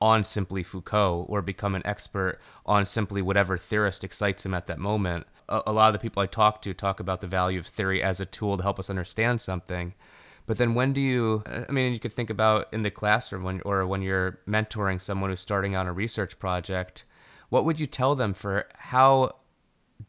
on 0.01 0.23
simply 0.23 0.63
Foucault 0.63 1.27
or 1.29 1.43
become 1.43 1.75
an 1.75 1.85
expert 1.85 2.39
on 2.65 2.87
simply 2.87 3.23
whatever 3.23 3.57
theorist 3.59 4.05
excites 4.05 4.45
him 4.45 4.55
at 4.55 4.67
that 4.67 4.79
moment. 4.79 5.27
A, 5.49 5.63
a, 5.67 5.73
lot 5.73 5.89
of 5.89 5.93
the 5.95 5.99
people 5.99 6.23
I 6.23 6.27
talk 6.27 6.63
to 6.63 6.75
talk 6.75 7.01
about 7.01 7.21
the 7.21 7.27
value 7.27 7.59
of 7.59 7.67
theory 7.67 8.03
as 8.03 8.21
a 8.21 8.27
tool 8.27 8.57
to 8.57 8.63
help 8.63 8.79
us 8.79 8.91
understand 8.91 9.41
something. 9.41 9.95
But 10.47 10.59
then 10.59 10.75
when 10.75 10.93
do 10.93 11.01
you, 11.01 11.43
I 11.47 11.73
mean, 11.73 11.93
you 11.93 11.99
could 11.99 12.13
think 12.13 12.31
about 12.31 12.69
in 12.73 12.83
the 12.83 12.91
classroom 12.91 13.43
when, 13.45 13.63
or 13.65 13.87
when 13.87 14.03
you're 14.03 14.39
mentoring 14.47 15.01
someone 15.01 15.31
who's 15.31 15.41
starting 15.41 15.75
on 15.75 15.87
a 15.87 15.93
research 15.93 16.39
project, 16.39 17.05
what 17.55 17.65
would 17.65 17.79
you 17.79 17.87
tell 17.87 18.17
them 18.17 18.35
for 18.35 18.67
how 18.75 19.37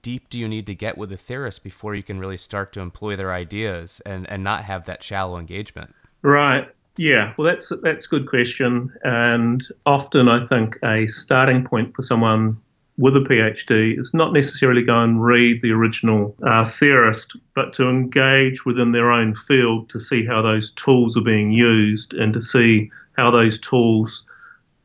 deep 0.01 0.31
do 0.31 0.39
you 0.39 0.47
need 0.47 0.65
to 0.65 0.73
get 0.73 0.97
with 0.97 1.11
a 1.11 1.17
theorist 1.17 1.63
before 1.63 1.93
you 1.93 2.01
can 2.01 2.17
really 2.19 2.39
start 2.39 2.73
to 2.73 2.79
employ 2.79 3.15
their 3.15 3.31
ideas 3.31 4.01
and, 4.03 4.27
and 4.31 4.43
not 4.43 4.63
have 4.63 4.85
that 4.85 5.03
shallow 5.03 5.37
engagement? 5.37 5.93
Right. 6.23 6.67
Yeah, 6.97 7.35
well, 7.37 7.45
that's 7.45 7.71
that's 7.83 8.07
a 8.07 8.09
good 8.09 8.27
question, 8.27 8.91
and 9.03 9.63
often 9.85 10.27
I 10.27 10.43
think 10.45 10.79
a 10.83 11.05
starting 11.05 11.63
point 11.63 11.95
for 11.95 12.01
someone 12.01 12.57
with 12.97 13.15
a 13.15 13.19
PhD 13.19 13.99
is 13.99 14.11
not 14.11 14.33
necessarily 14.33 14.81
go 14.81 14.99
and 14.99 15.23
read 15.23 15.61
the 15.61 15.71
original 15.71 16.35
uh, 16.47 16.65
theorist, 16.65 17.35
but 17.53 17.73
to 17.73 17.87
engage 17.89 18.65
within 18.65 18.91
their 18.91 19.11
own 19.11 19.35
field 19.35 19.89
to 19.89 19.99
see 19.99 20.25
how 20.25 20.41
those 20.41 20.71
tools 20.71 21.15
are 21.15 21.23
being 21.23 21.51
used 21.51 22.15
and 22.15 22.33
to 22.33 22.41
see 22.41 22.89
how 23.17 23.29
those 23.29 23.59
tools 23.59 24.25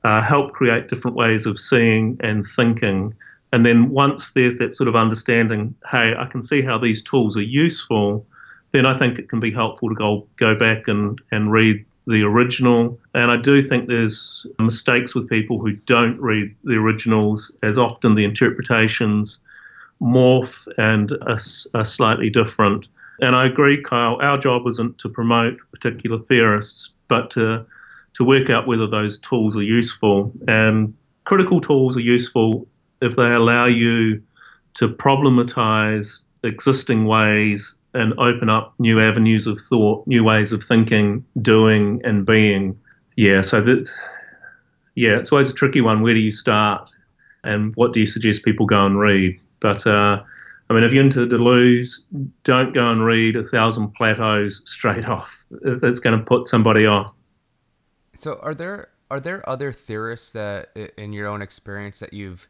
uh, 0.05 0.23
help 0.23 0.53
create 0.53 0.89
different 0.89 1.17
ways 1.17 1.47
of 1.47 1.59
seeing 1.59 2.19
and 2.21 2.45
thinking. 2.45 3.15
And 3.53 3.67
then 3.67 3.91
once 3.91 4.31
there's 4.31 4.59
that 4.59 4.75
sort 4.75 4.89
of 4.89 4.97
understanding, 4.97 5.75
hey, 5.91 6.15
I 6.17 6.27
can 6.27 6.43
see 6.43 6.63
how 6.63 6.79
these 6.79 7.03
tools 7.03 7.37
are 7.37 7.43
useful, 7.43 8.27
then 8.73 8.87
I 8.87 8.97
think 8.97 9.19
it 9.19 9.29
can 9.29 9.41
be 9.41 9.51
helpful 9.51 9.89
to 9.89 9.95
go 9.95 10.27
go 10.37 10.55
back 10.55 10.89
and, 10.89 11.21
and 11.33 11.53
read 11.53 11.85
the 12.07 12.23
original. 12.23 12.99
And 13.15 13.31
I 13.31 13.37
do 13.37 13.63
think 13.63 13.89
there's 13.89 14.47
mistakes 14.59 15.15
with 15.15 15.29
people 15.29 15.59
who 15.59 15.73
don't 15.73 16.19
read 16.21 16.55
the 16.65 16.77
originals, 16.77 17.53
as 17.63 17.77
often 17.79 18.15
the 18.15 18.25
interpretations 18.25 19.39
morph 20.01 20.67
and 20.79 21.13
are, 21.23 21.39
are 21.79 21.85
slightly 21.85 22.31
different. 22.31 22.87
And 23.21 23.37
I 23.37 23.47
agree, 23.47 23.83
Kyle, 23.83 24.19
our 24.23 24.39
job 24.39 24.67
isn't 24.67 24.99
to 24.99 25.09
promote 25.09 25.59
particular 25.73 26.19
theorists, 26.19 26.93
but 27.09 27.31
to, 27.33 27.67
to 28.15 28.25
work 28.25 28.51
out 28.51 28.67
whether 28.67 28.87
those 28.87 29.19
tools 29.19 29.57
are 29.57 29.63
useful. 29.63 30.33
And 30.49 30.95
critical 31.25 31.61
tools 31.61 31.97
are 31.97 32.01
useful 32.01 32.67
if 33.01 33.17
they 33.17 33.31
allow 33.31 33.67
you 33.67 34.23
to 34.75 34.89
problematize 34.89 36.23
existing 36.43 37.07
ways 37.07 37.77
and 37.95 38.13
open 38.19 38.49
up 38.49 38.75
new 38.79 39.01
avenues 39.01 39.47
of 39.47 39.59
thought, 39.61 40.07
new 40.07 40.23
ways 40.23 40.53
of 40.53 40.63
thinking, 40.63 41.25
doing, 41.43 42.01
and 42.05 42.25
being. 42.25 42.79
Yeah, 43.17 43.41
so 43.41 43.61
that, 43.61 43.91
yeah, 44.95 45.19
it's 45.19 45.33
always 45.33 45.51
a 45.51 45.55
tricky 45.55 45.81
one. 45.81 46.03
Where 46.03 46.15
do 46.15 46.21
you 46.21 46.31
start, 46.31 46.91
and 47.43 47.75
what 47.75 47.93
do 47.93 48.01
you 48.01 48.07
suggest 48.07 48.45
people 48.45 48.67
go 48.67 48.87
and 48.87 48.99
read? 48.99 49.41
But 49.59 49.87
uh, 49.87 50.23
I 50.69 50.73
mean, 50.73 50.85
if 50.85 50.93
you're 50.93 51.05
into 51.05 51.27
Deleuze, 51.27 52.01
don't 52.45 52.73
go 52.73 52.89
and 52.89 53.05
read 53.05 53.35
A 53.35 53.43
Thousand 53.43 53.93
Plateaus 53.95 54.63
straight 54.65 55.05
off. 55.09 55.45
That's 55.51 55.99
going 55.99 56.17
to 56.17 56.25
put 56.25 56.47
somebody 56.47 56.87
off. 56.87 57.13
So, 58.21 58.39
are 58.43 58.55
there 58.55 58.91
are 59.11 59.21
there 59.21 59.47
other 59.49 59.73
theorists 59.73 60.31
that, 60.33 60.71
in 60.97 61.13
your 61.13 61.27
own 61.27 61.43
experience, 61.43 62.01
that 62.01 62.13
you've 62.13 62.49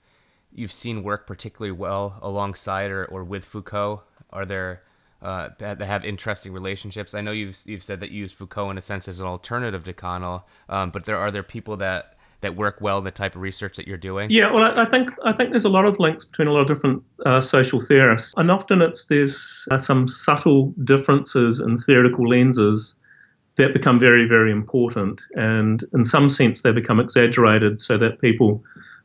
you've 0.53 0.73
seen 0.73 1.03
work 1.03 1.27
particularly 1.27 1.73
well 1.73 2.19
alongside 2.21 2.91
or, 2.91 3.05
or 3.05 3.25
with 3.25 3.45
Foucault? 3.45 4.03
Are 4.31 4.45
there 4.45 4.83
uh, 5.23 5.51
that 5.59 5.81
have 5.81 6.05
interesting 6.05 6.53
relationships. 6.53 7.15
I 7.15 7.21
know 7.21 7.31
you've 7.31 7.59
you've 7.65 7.85
said 7.85 8.01
that 8.01 8.11
you 8.11 8.21
use 8.21 8.33
Foucault 8.33 8.71
in 8.71 8.79
a 8.79 8.83
sense 8.83 9.07
as 9.07 9.21
an 9.21 9.27
alternative 9.27 9.85
to 9.85 9.93
Connell, 9.93 10.47
um, 10.69 10.91
but 10.91 11.05
there 11.05 11.17
are 11.17 11.31
there 11.31 11.43
people 11.43 11.77
that 11.79 12.17
that 12.41 12.57
work 12.57 12.81
well 12.81 12.99
in 12.99 13.05
the 13.05 13.11
type 13.11 13.37
of 13.37 13.43
research 13.43 13.77
that 13.77 13.87
you're 13.87 13.99
doing? 13.99 14.31
Yeah, 14.31 14.51
well, 14.51 14.65
I, 14.65 14.83
I 14.83 14.85
think 14.87 15.11
I 15.25 15.33
think 15.33 15.51
there's 15.51 15.67
a 15.67 15.71
lot 15.71 15.85
of 15.85 15.99
links 15.99 16.25
between 16.25 16.49
a 16.49 16.53
lot 16.53 16.63
of 16.63 16.69
different 16.69 17.03
uh, 17.27 17.41
social 17.41 17.81
theorists, 17.81 18.33
and 18.37 18.51
often 18.51 18.81
it's 18.81 19.07
there's 19.07 19.69
uh, 19.71 19.77
some 19.77 20.09
subtle 20.09 20.73
differences 20.85 21.61
in 21.61 21.77
theoretical 21.77 22.27
lenses 22.27 22.99
that 23.61 23.73
become 23.73 23.99
very 23.99 24.27
very 24.27 24.51
important, 24.51 25.21
and 25.37 25.85
in 25.95 26.05
some 26.05 26.29
sense 26.29 26.63
they 26.63 26.73
become 26.73 27.01
exaggerated 27.01 27.81
so 27.81 27.97
that 27.99 28.21
people 28.21 28.63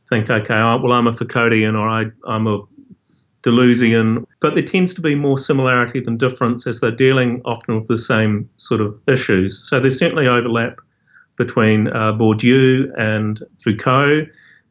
think, 0.08 0.30
okay, 0.30 0.54
well 0.54 0.92
I'm 0.92 1.06
a 1.06 1.12
Foucauldian 1.12 1.74
or 1.74 1.88
I, 1.88 2.04
I'm 2.26 2.46
a 2.46 2.62
Deleuzian, 3.42 4.24
but 4.40 4.54
there 4.54 4.64
tends 4.64 4.92
to 4.94 5.00
be 5.00 5.14
more 5.14 5.38
similarity 5.38 6.00
than 6.00 6.16
difference 6.16 6.66
as 6.66 6.80
they're 6.80 6.90
dealing 6.90 7.40
often 7.44 7.76
with 7.76 7.86
the 7.86 7.98
same 7.98 8.50
sort 8.56 8.80
of 8.80 8.98
issues. 9.06 9.56
So 9.68 9.78
there's 9.78 9.98
certainly 9.98 10.26
overlap 10.26 10.80
between 11.36 11.88
uh, 11.88 12.12
Bourdieu 12.12 12.90
and 12.98 13.40
Foucault 13.62 14.26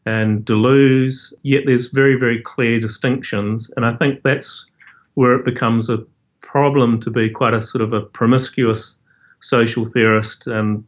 and 0.06 0.43
Deleuze, 0.43 1.34
yet 1.43 1.63
there's 1.65 1.88
very, 1.88 2.15
very 2.19 2.41
clear 2.41 2.80
distinctions. 2.80 3.71
And 3.78 3.86
I 3.86 3.95
think 3.95 4.24
that's 4.24 4.65
where 5.13 5.34
it 5.34 5.45
becomes 5.45 5.89
a 5.89 6.04
problem 6.41 7.00
to 7.00 7.10
be 7.10 7.30
quite 7.30 7.54
a 7.54 7.62
sort 7.62 7.82
of 7.82 7.93
a 7.93 8.02
promiscuous 8.02 8.98
social 9.45 9.86
theorist 9.86 10.47
and 10.47 10.84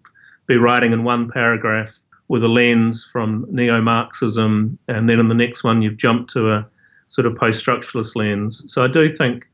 be 0.47 0.57
writing 0.57 0.91
in 0.91 1.03
one 1.03 1.29
paragraph 1.29 1.97
with 2.27 2.43
a 2.43 2.47
lens 2.47 3.07
from 3.11 3.45
neo 3.49 3.81
Marxism, 3.81 4.77
and 4.87 5.07
then 5.07 5.19
in 5.19 5.29
the 5.29 5.35
next 5.35 5.63
one 5.63 5.81
you've 5.81 5.97
jumped 5.97 6.31
to 6.31 6.51
a 6.51 6.67
sort 7.07 7.25
of 7.27 7.37
post 7.37 7.65
structuralist 7.65 8.15
lens. 8.15 8.63
So 8.67 8.83
I 8.83 8.87
do 8.87 9.09
think 9.09 9.47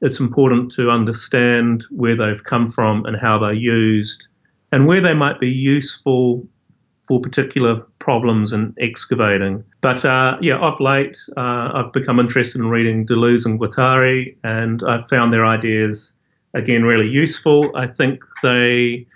it's 0.00 0.20
important 0.20 0.70
to 0.72 0.90
understand 0.90 1.84
where 1.90 2.16
they've 2.16 2.42
come 2.44 2.68
from 2.68 3.04
and 3.06 3.16
how 3.16 3.38
they're 3.38 3.52
used 3.52 4.28
and 4.72 4.86
where 4.86 5.00
they 5.00 5.14
might 5.14 5.40
be 5.40 5.50
useful 5.50 6.46
for 7.06 7.20
particular 7.20 7.76
problems 8.00 8.52
in 8.52 8.74
excavating. 8.78 9.64
But 9.80 10.04
uh, 10.04 10.36
yeah, 10.42 10.58
of 10.58 10.78
late, 10.78 11.16
uh, 11.36 11.70
I've 11.74 11.92
become 11.92 12.20
interested 12.20 12.60
in 12.60 12.68
reading 12.68 13.06
Deleuze 13.06 13.46
and 13.46 13.58
Guattari, 13.58 14.36
and 14.44 14.82
I've 14.82 15.08
found 15.08 15.32
their 15.32 15.46
ideas 15.46 16.14
again 16.54 16.84
really 16.84 17.08
useful. 17.08 17.70
I 17.76 17.86
think 17.86 18.22
they 18.42 19.06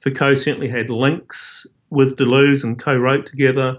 Foucault 0.00 0.36
certainly 0.36 0.68
had 0.68 0.90
links 0.90 1.66
with 1.90 2.16
Deleuze 2.16 2.64
and 2.64 2.78
co-wrote 2.78 3.26
together, 3.26 3.78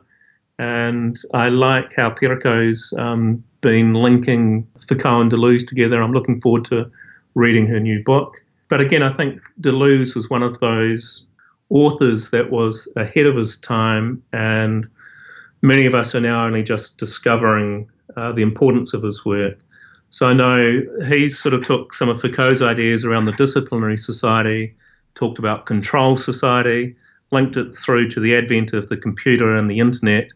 and 0.59 1.17
I 1.33 1.49
like 1.49 1.93
how 1.93 2.09
Pirkko's 2.09 2.93
um, 2.97 3.43
been 3.61 3.93
linking 3.93 4.67
Foucault 4.87 5.21
and 5.21 5.31
Deleuze 5.31 5.67
together. 5.67 6.01
I'm 6.01 6.13
looking 6.13 6.41
forward 6.41 6.65
to 6.65 6.89
reading 7.35 7.67
her 7.67 7.79
new 7.79 8.03
book. 8.03 8.41
But 8.69 8.81
again, 8.81 9.03
I 9.03 9.13
think 9.13 9.41
Deleuze 9.61 10.15
was 10.15 10.29
one 10.29 10.43
of 10.43 10.59
those 10.59 11.25
authors 11.69 12.31
that 12.31 12.49
was 12.49 12.87
ahead 12.95 13.25
of 13.25 13.35
his 13.35 13.57
time, 13.59 14.21
and 14.33 14.87
many 15.61 15.85
of 15.85 15.93
us 15.93 16.15
are 16.15 16.21
now 16.21 16.45
only 16.45 16.63
just 16.63 16.97
discovering 16.97 17.89
uh, 18.15 18.31
the 18.31 18.41
importance 18.41 18.93
of 18.93 19.03
his 19.03 19.25
work. 19.25 19.59
So 20.09 20.27
I 20.27 20.33
know 20.33 20.81
he 21.09 21.29
sort 21.29 21.53
of 21.53 21.63
took 21.63 21.93
some 21.93 22.09
of 22.09 22.21
Foucault's 22.21 22.61
ideas 22.61 23.05
around 23.05 23.25
the 23.25 23.33
disciplinary 23.33 23.97
society, 23.97 24.75
talked 25.15 25.39
about 25.39 25.65
control 25.65 26.17
society, 26.17 26.95
linked 27.31 27.57
it 27.57 27.75
through 27.75 28.09
to 28.09 28.19
the 28.19 28.35
advent 28.35 28.73
of 28.73 28.89
the 28.89 28.97
computer 28.97 29.55
and 29.55 29.69
the 29.69 29.79
internet 29.79 30.29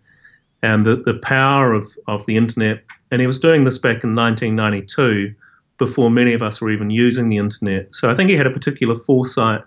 and 0.62 0.86
the, 0.86 0.98
the 0.98 1.16
power 1.20 1.74
of, 1.74 1.86
of 2.08 2.26
the 2.26 2.38
internet. 2.38 2.84
And 3.12 3.22
he 3.22 3.28
was 3.28 3.40
doing 3.40 3.64
this 3.64 3.78
back 3.78 4.04
in 4.04 4.16
1992 4.16 5.34
before 5.78 6.12
many 6.12 6.34
of 6.34 6.44
us 6.44 6.62
were 6.62 6.70
even 6.70 6.90
using 6.90 7.30
the 7.30 7.38
internet. 7.38 7.94
So 7.96 8.10
I 8.10 8.16
think 8.16 8.30
he 8.30 8.36
had 8.36 8.46
a 8.46 8.52
particular 8.52 8.96
foresight 8.96 9.62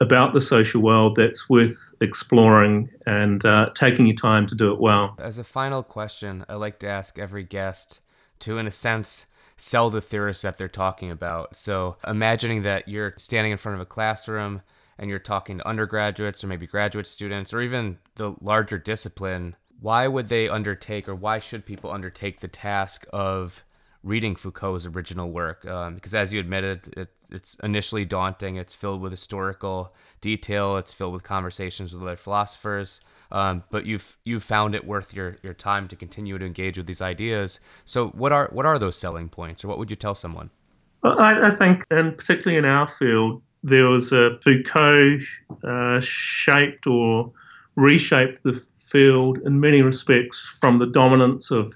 about 0.00 0.32
the 0.32 0.40
social 0.40 0.80
world 0.80 1.16
that's 1.16 1.48
worth 1.48 1.94
exploring 2.00 2.88
and 3.06 3.44
uh, 3.44 3.70
taking 3.74 4.06
your 4.06 4.16
time 4.16 4.46
to 4.46 4.54
do 4.54 4.72
it 4.72 4.80
well. 4.80 5.14
As 5.18 5.38
a 5.38 5.44
final 5.44 5.82
question, 5.82 6.44
I 6.48 6.54
like 6.54 6.78
to 6.80 6.88
ask 6.88 7.18
every 7.18 7.44
guest 7.44 8.00
to, 8.44 8.58
in 8.58 8.66
a 8.66 8.70
sense, 8.70 9.26
sell 9.56 9.90
the 9.90 10.00
theorists 10.00 10.42
that 10.42 10.58
they're 10.58 10.68
talking 10.68 11.10
about. 11.10 11.56
So, 11.56 11.96
imagining 12.06 12.62
that 12.62 12.88
you're 12.88 13.14
standing 13.16 13.52
in 13.52 13.58
front 13.58 13.74
of 13.74 13.80
a 13.80 13.86
classroom 13.86 14.62
and 14.98 15.10
you're 15.10 15.18
talking 15.18 15.58
to 15.58 15.68
undergraduates 15.68 16.44
or 16.44 16.46
maybe 16.46 16.66
graduate 16.66 17.06
students 17.06 17.52
or 17.52 17.60
even 17.60 17.98
the 18.16 18.34
larger 18.40 18.78
discipline, 18.78 19.56
why 19.80 20.06
would 20.06 20.28
they 20.28 20.48
undertake 20.48 21.08
or 21.08 21.14
why 21.14 21.38
should 21.38 21.66
people 21.66 21.90
undertake 21.90 22.40
the 22.40 22.48
task 22.48 23.06
of 23.12 23.64
reading 24.02 24.36
Foucault's 24.36 24.86
original 24.86 25.30
work? 25.30 25.64
Um, 25.66 25.94
because, 25.94 26.14
as 26.14 26.32
you 26.32 26.40
admitted, 26.40 26.94
it, 26.96 27.08
it's 27.30 27.56
initially 27.62 28.04
daunting. 28.04 28.56
It's 28.56 28.74
filled 28.74 29.00
with 29.00 29.12
historical 29.12 29.94
detail. 30.20 30.76
It's 30.76 30.92
filled 30.92 31.14
with 31.14 31.22
conversations 31.22 31.92
with 31.92 32.02
other 32.02 32.16
philosophers. 32.16 33.00
Um, 33.34 33.64
but 33.68 33.84
you've 33.84 34.16
you've 34.22 34.44
found 34.44 34.76
it 34.76 34.86
worth 34.86 35.12
your, 35.12 35.38
your 35.42 35.54
time 35.54 35.88
to 35.88 35.96
continue 35.96 36.38
to 36.38 36.46
engage 36.46 36.78
with 36.78 36.86
these 36.86 37.02
ideas. 37.02 37.58
So 37.84 38.10
what 38.10 38.30
are 38.30 38.48
what 38.52 38.64
are 38.64 38.78
those 38.78 38.96
selling 38.96 39.28
points, 39.28 39.64
or 39.64 39.68
what 39.68 39.76
would 39.78 39.90
you 39.90 39.96
tell 39.96 40.14
someone? 40.14 40.50
Well, 41.02 41.20
I, 41.20 41.48
I 41.48 41.56
think, 41.56 41.84
and 41.90 42.16
particularly 42.16 42.58
in 42.58 42.64
our 42.64 42.88
field, 42.88 43.42
there 43.64 43.88
was 43.88 44.12
a 44.12 44.38
Foucault 44.40 45.18
uh, 45.66 45.98
shaped 46.00 46.86
or 46.86 47.32
reshaped 47.74 48.44
the 48.44 48.62
field 48.76 49.38
in 49.44 49.58
many 49.58 49.82
respects 49.82 50.40
from 50.60 50.78
the 50.78 50.86
dominance 50.86 51.50
of 51.50 51.74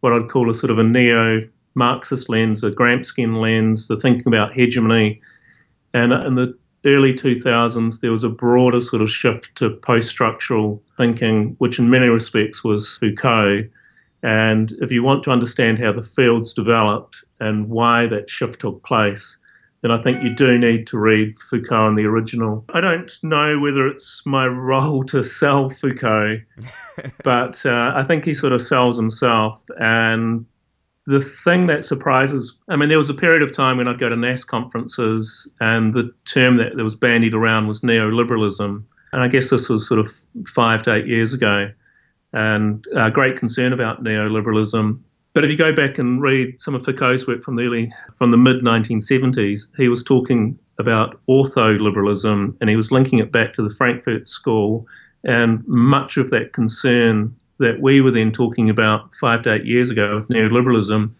what 0.00 0.12
I'd 0.12 0.28
call 0.28 0.48
a 0.48 0.54
sort 0.54 0.70
of 0.70 0.78
a 0.78 0.84
neo 0.84 1.42
Marxist 1.74 2.28
lens, 2.28 2.62
a 2.62 2.70
Gramscian 2.70 3.40
lens, 3.40 3.88
the 3.88 3.98
thinking 3.98 4.28
about 4.28 4.52
hegemony. 4.52 5.20
And 5.92 6.12
in 6.12 6.36
the 6.36 6.56
early 6.84 7.12
2000s, 7.12 8.00
there 8.00 8.10
was 8.10 8.24
a 8.24 8.28
broader 8.28 8.80
sort 8.80 9.02
of 9.02 9.10
shift 9.10 9.54
to 9.56 9.70
post 9.70 10.08
structural 10.08 10.82
thinking, 10.96 11.54
which 11.58 11.78
in 11.78 11.90
many 11.90 12.08
respects 12.08 12.64
was 12.64 12.96
Foucault. 12.98 13.64
And 14.22 14.72
if 14.80 14.92
you 14.92 15.02
want 15.02 15.24
to 15.24 15.30
understand 15.30 15.78
how 15.78 15.92
the 15.92 16.02
fields 16.02 16.52
developed 16.52 17.16
and 17.40 17.68
why 17.68 18.06
that 18.06 18.28
shift 18.28 18.60
took 18.60 18.82
place, 18.82 19.36
then 19.82 19.90
I 19.90 20.00
think 20.02 20.22
you 20.22 20.34
do 20.34 20.58
need 20.58 20.86
to 20.88 20.98
read 20.98 21.38
Foucault 21.38 21.88
in 21.88 21.94
the 21.94 22.04
original. 22.04 22.64
I 22.74 22.80
don't 22.80 23.10
know 23.22 23.58
whether 23.58 23.86
it's 23.86 24.22
my 24.26 24.46
role 24.46 25.04
to 25.04 25.22
sell 25.24 25.70
Foucault, 25.70 26.40
but 27.24 27.64
uh, 27.64 27.92
I 27.94 28.04
think 28.04 28.24
he 28.24 28.34
sort 28.34 28.52
of 28.52 28.60
sells 28.60 28.98
himself. 28.98 29.64
And 29.78 30.44
the 31.06 31.20
thing 31.20 31.66
that 31.66 31.84
surprises, 31.84 32.58
I 32.68 32.76
mean, 32.76 32.88
there 32.88 32.98
was 32.98 33.10
a 33.10 33.14
period 33.14 33.42
of 33.42 33.52
time 33.52 33.78
when 33.78 33.88
I'd 33.88 33.98
go 33.98 34.08
to 34.08 34.16
NASSS 34.16 34.46
conferences, 34.46 35.50
and 35.60 35.94
the 35.94 36.12
term 36.24 36.56
that, 36.56 36.76
that 36.76 36.84
was 36.84 36.94
bandied 36.94 37.34
around 37.34 37.66
was 37.66 37.80
neoliberalism. 37.80 38.82
And 39.12 39.22
I 39.22 39.28
guess 39.28 39.50
this 39.50 39.68
was 39.68 39.88
sort 39.88 40.00
of 40.00 40.12
five 40.46 40.82
to 40.84 40.94
eight 40.94 41.06
years 41.06 41.32
ago, 41.32 41.70
and 42.32 42.84
a 42.94 43.10
great 43.10 43.36
concern 43.36 43.72
about 43.72 44.04
neoliberalism. 44.04 45.00
But 45.32 45.44
if 45.44 45.50
you 45.50 45.56
go 45.56 45.72
back 45.72 45.98
and 45.98 46.20
read 46.20 46.60
some 46.60 46.74
of 46.74 46.84
Foucault's 46.84 47.26
work 47.26 47.42
from 47.42 47.56
the 47.56 47.64
early, 47.64 47.92
from 48.18 48.30
the 48.30 48.36
mid 48.36 48.62
1970s, 48.62 49.68
he 49.76 49.88
was 49.88 50.02
talking 50.02 50.58
about 50.78 51.20
ordo-liberalism, 51.26 52.56
and 52.60 52.70
he 52.70 52.76
was 52.76 52.92
linking 52.92 53.20
it 53.20 53.32
back 53.32 53.54
to 53.54 53.62
the 53.62 53.74
Frankfurt 53.74 54.28
School, 54.28 54.86
and 55.24 55.66
much 55.66 56.16
of 56.16 56.30
that 56.30 56.52
concern 56.52 57.34
that 57.60 57.80
we 57.80 58.00
were 58.00 58.10
then 58.10 58.32
talking 58.32 58.68
about 58.68 59.14
five 59.14 59.42
to 59.42 59.54
eight 59.54 59.64
years 59.64 59.90
ago 59.90 60.16
with 60.16 60.28
neoliberalism, 60.28 61.10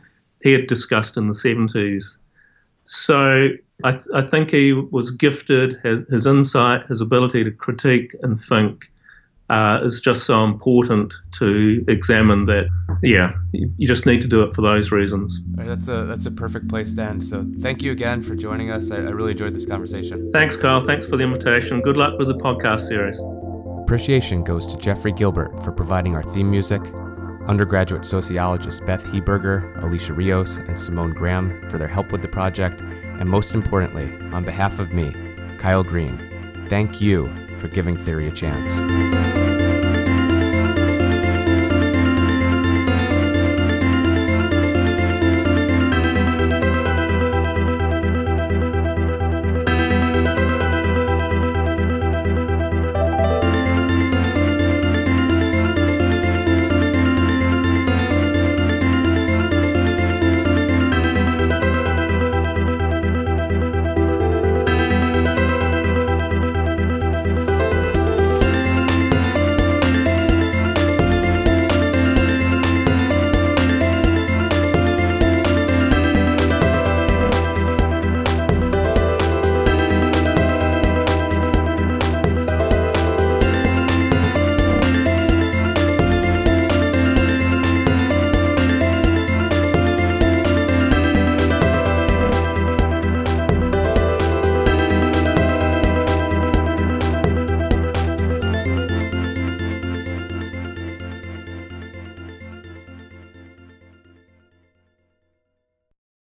he 0.43 0.53
had 0.53 0.67
discussed 0.67 1.17
in 1.17 1.29
the 1.29 1.35
70s. 1.35 2.17
So 2.83 3.49
I, 3.85 3.93
th- 3.93 4.07
I 4.15 4.23
think 4.23 4.51
he 4.51 4.73
was 4.73 5.11
gifted, 5.11 5.79
his, 5.83 6.03
his, 6.09 6.27
insight, 6.27 6.87
his 6.87 7.01
ability 7.01 7.45
to 7.45 7.51
critique 7.51 8.15
and 8.23 8.41
think 8.41 8.91
uh, 9.51 9.81
is 9.83 10.01
just 10.01 10.25
so 10.25 10.45
important 10.45 11.13
to 11.33 11.85
examine 11.89 12.47
that, 12.47 12.69
yeah, 13.03 13.33
you, 13.53 13.71
you 13.77 13.87
just 13.87 14.07
need 14.07 14.21
to 14.23 14.29
do 14.29 14.43
it 14.43 14.55
for 14.55 14.63
those 14.63 14.91
reasons. 14.91 15.41
Right, 15.57 15.67
that's, 15.67 15.89
a, 15.89 16.07
that's 16.07 16.27
a 16.27 16.31
perfect 16.31 16.69
place 16.69 16.95
to 16.95 17.03
end. 17.03 17.25
So 17.25 17.45
thank 17.61 17.83
you 17.83 17.93
again 17.93 18.23
for 18.23 18.35
joining 18.35 18.71
us. 18.71 18.91
I, 18.91 18.97
I 18.97 19.11
really 19.11 19.33
enjoyed 19.33 19.55
this 19.55 19.67
conversation. 19.67 20.31
Thanks, 20.33 20.57
Kyle. 20.57 20.87
Thanks 20.87 21.07
for 21.07 21.17
the 21.17 21.25
invitation. 21.25 21.83
Good 21.83 21.97
luck 21.97 22.19
with 22.19 22.29
the 22.29 22.37
podcast 22.37 22.89
series. 22.89 23.21
Appreciation 23.91 24.45
goes 24.45 24.69
to 24.69 24.77
Jeffrey 24.77 25.11
Gilbert 25.11 25.65
for 25.65 25.73
providing 25.73 26.15
our 26.15 26.23
theme 26.23 26.49
music, 26.49 26.81
undergraduate 27.49 28.07
sociologists 28.07 28.81
Beth 28.81 29.03
Heberger, 29.03 29.83
Alicia 29.83 30.13
Rios, 30.13 30.59
and 30.59 30.79
Simone 30.79 31.13
Graham 31.13 31.69
for 31.69 31.77
their 31.77 31.89
help 31.89 32.13
with 32.13 32.23
the 32.23 32.29
project, 32.29 32.81
and 32.81 33.29
most 33.29 33.53
importantly, 33.53 34.17
on 34.33 34.45
behalf 34.45 34.79
of 34.79 34.93
me, 34.93 35.13
Kyle 35.59 35.83
Green, 35.83 36.67
thank 36.71 37.01
you 37.01 37.29
for 37.59 37.67
giving 37.67 37.97
theory 37.97 38.29
a 38.29 38.31
chance. 38.31 38.81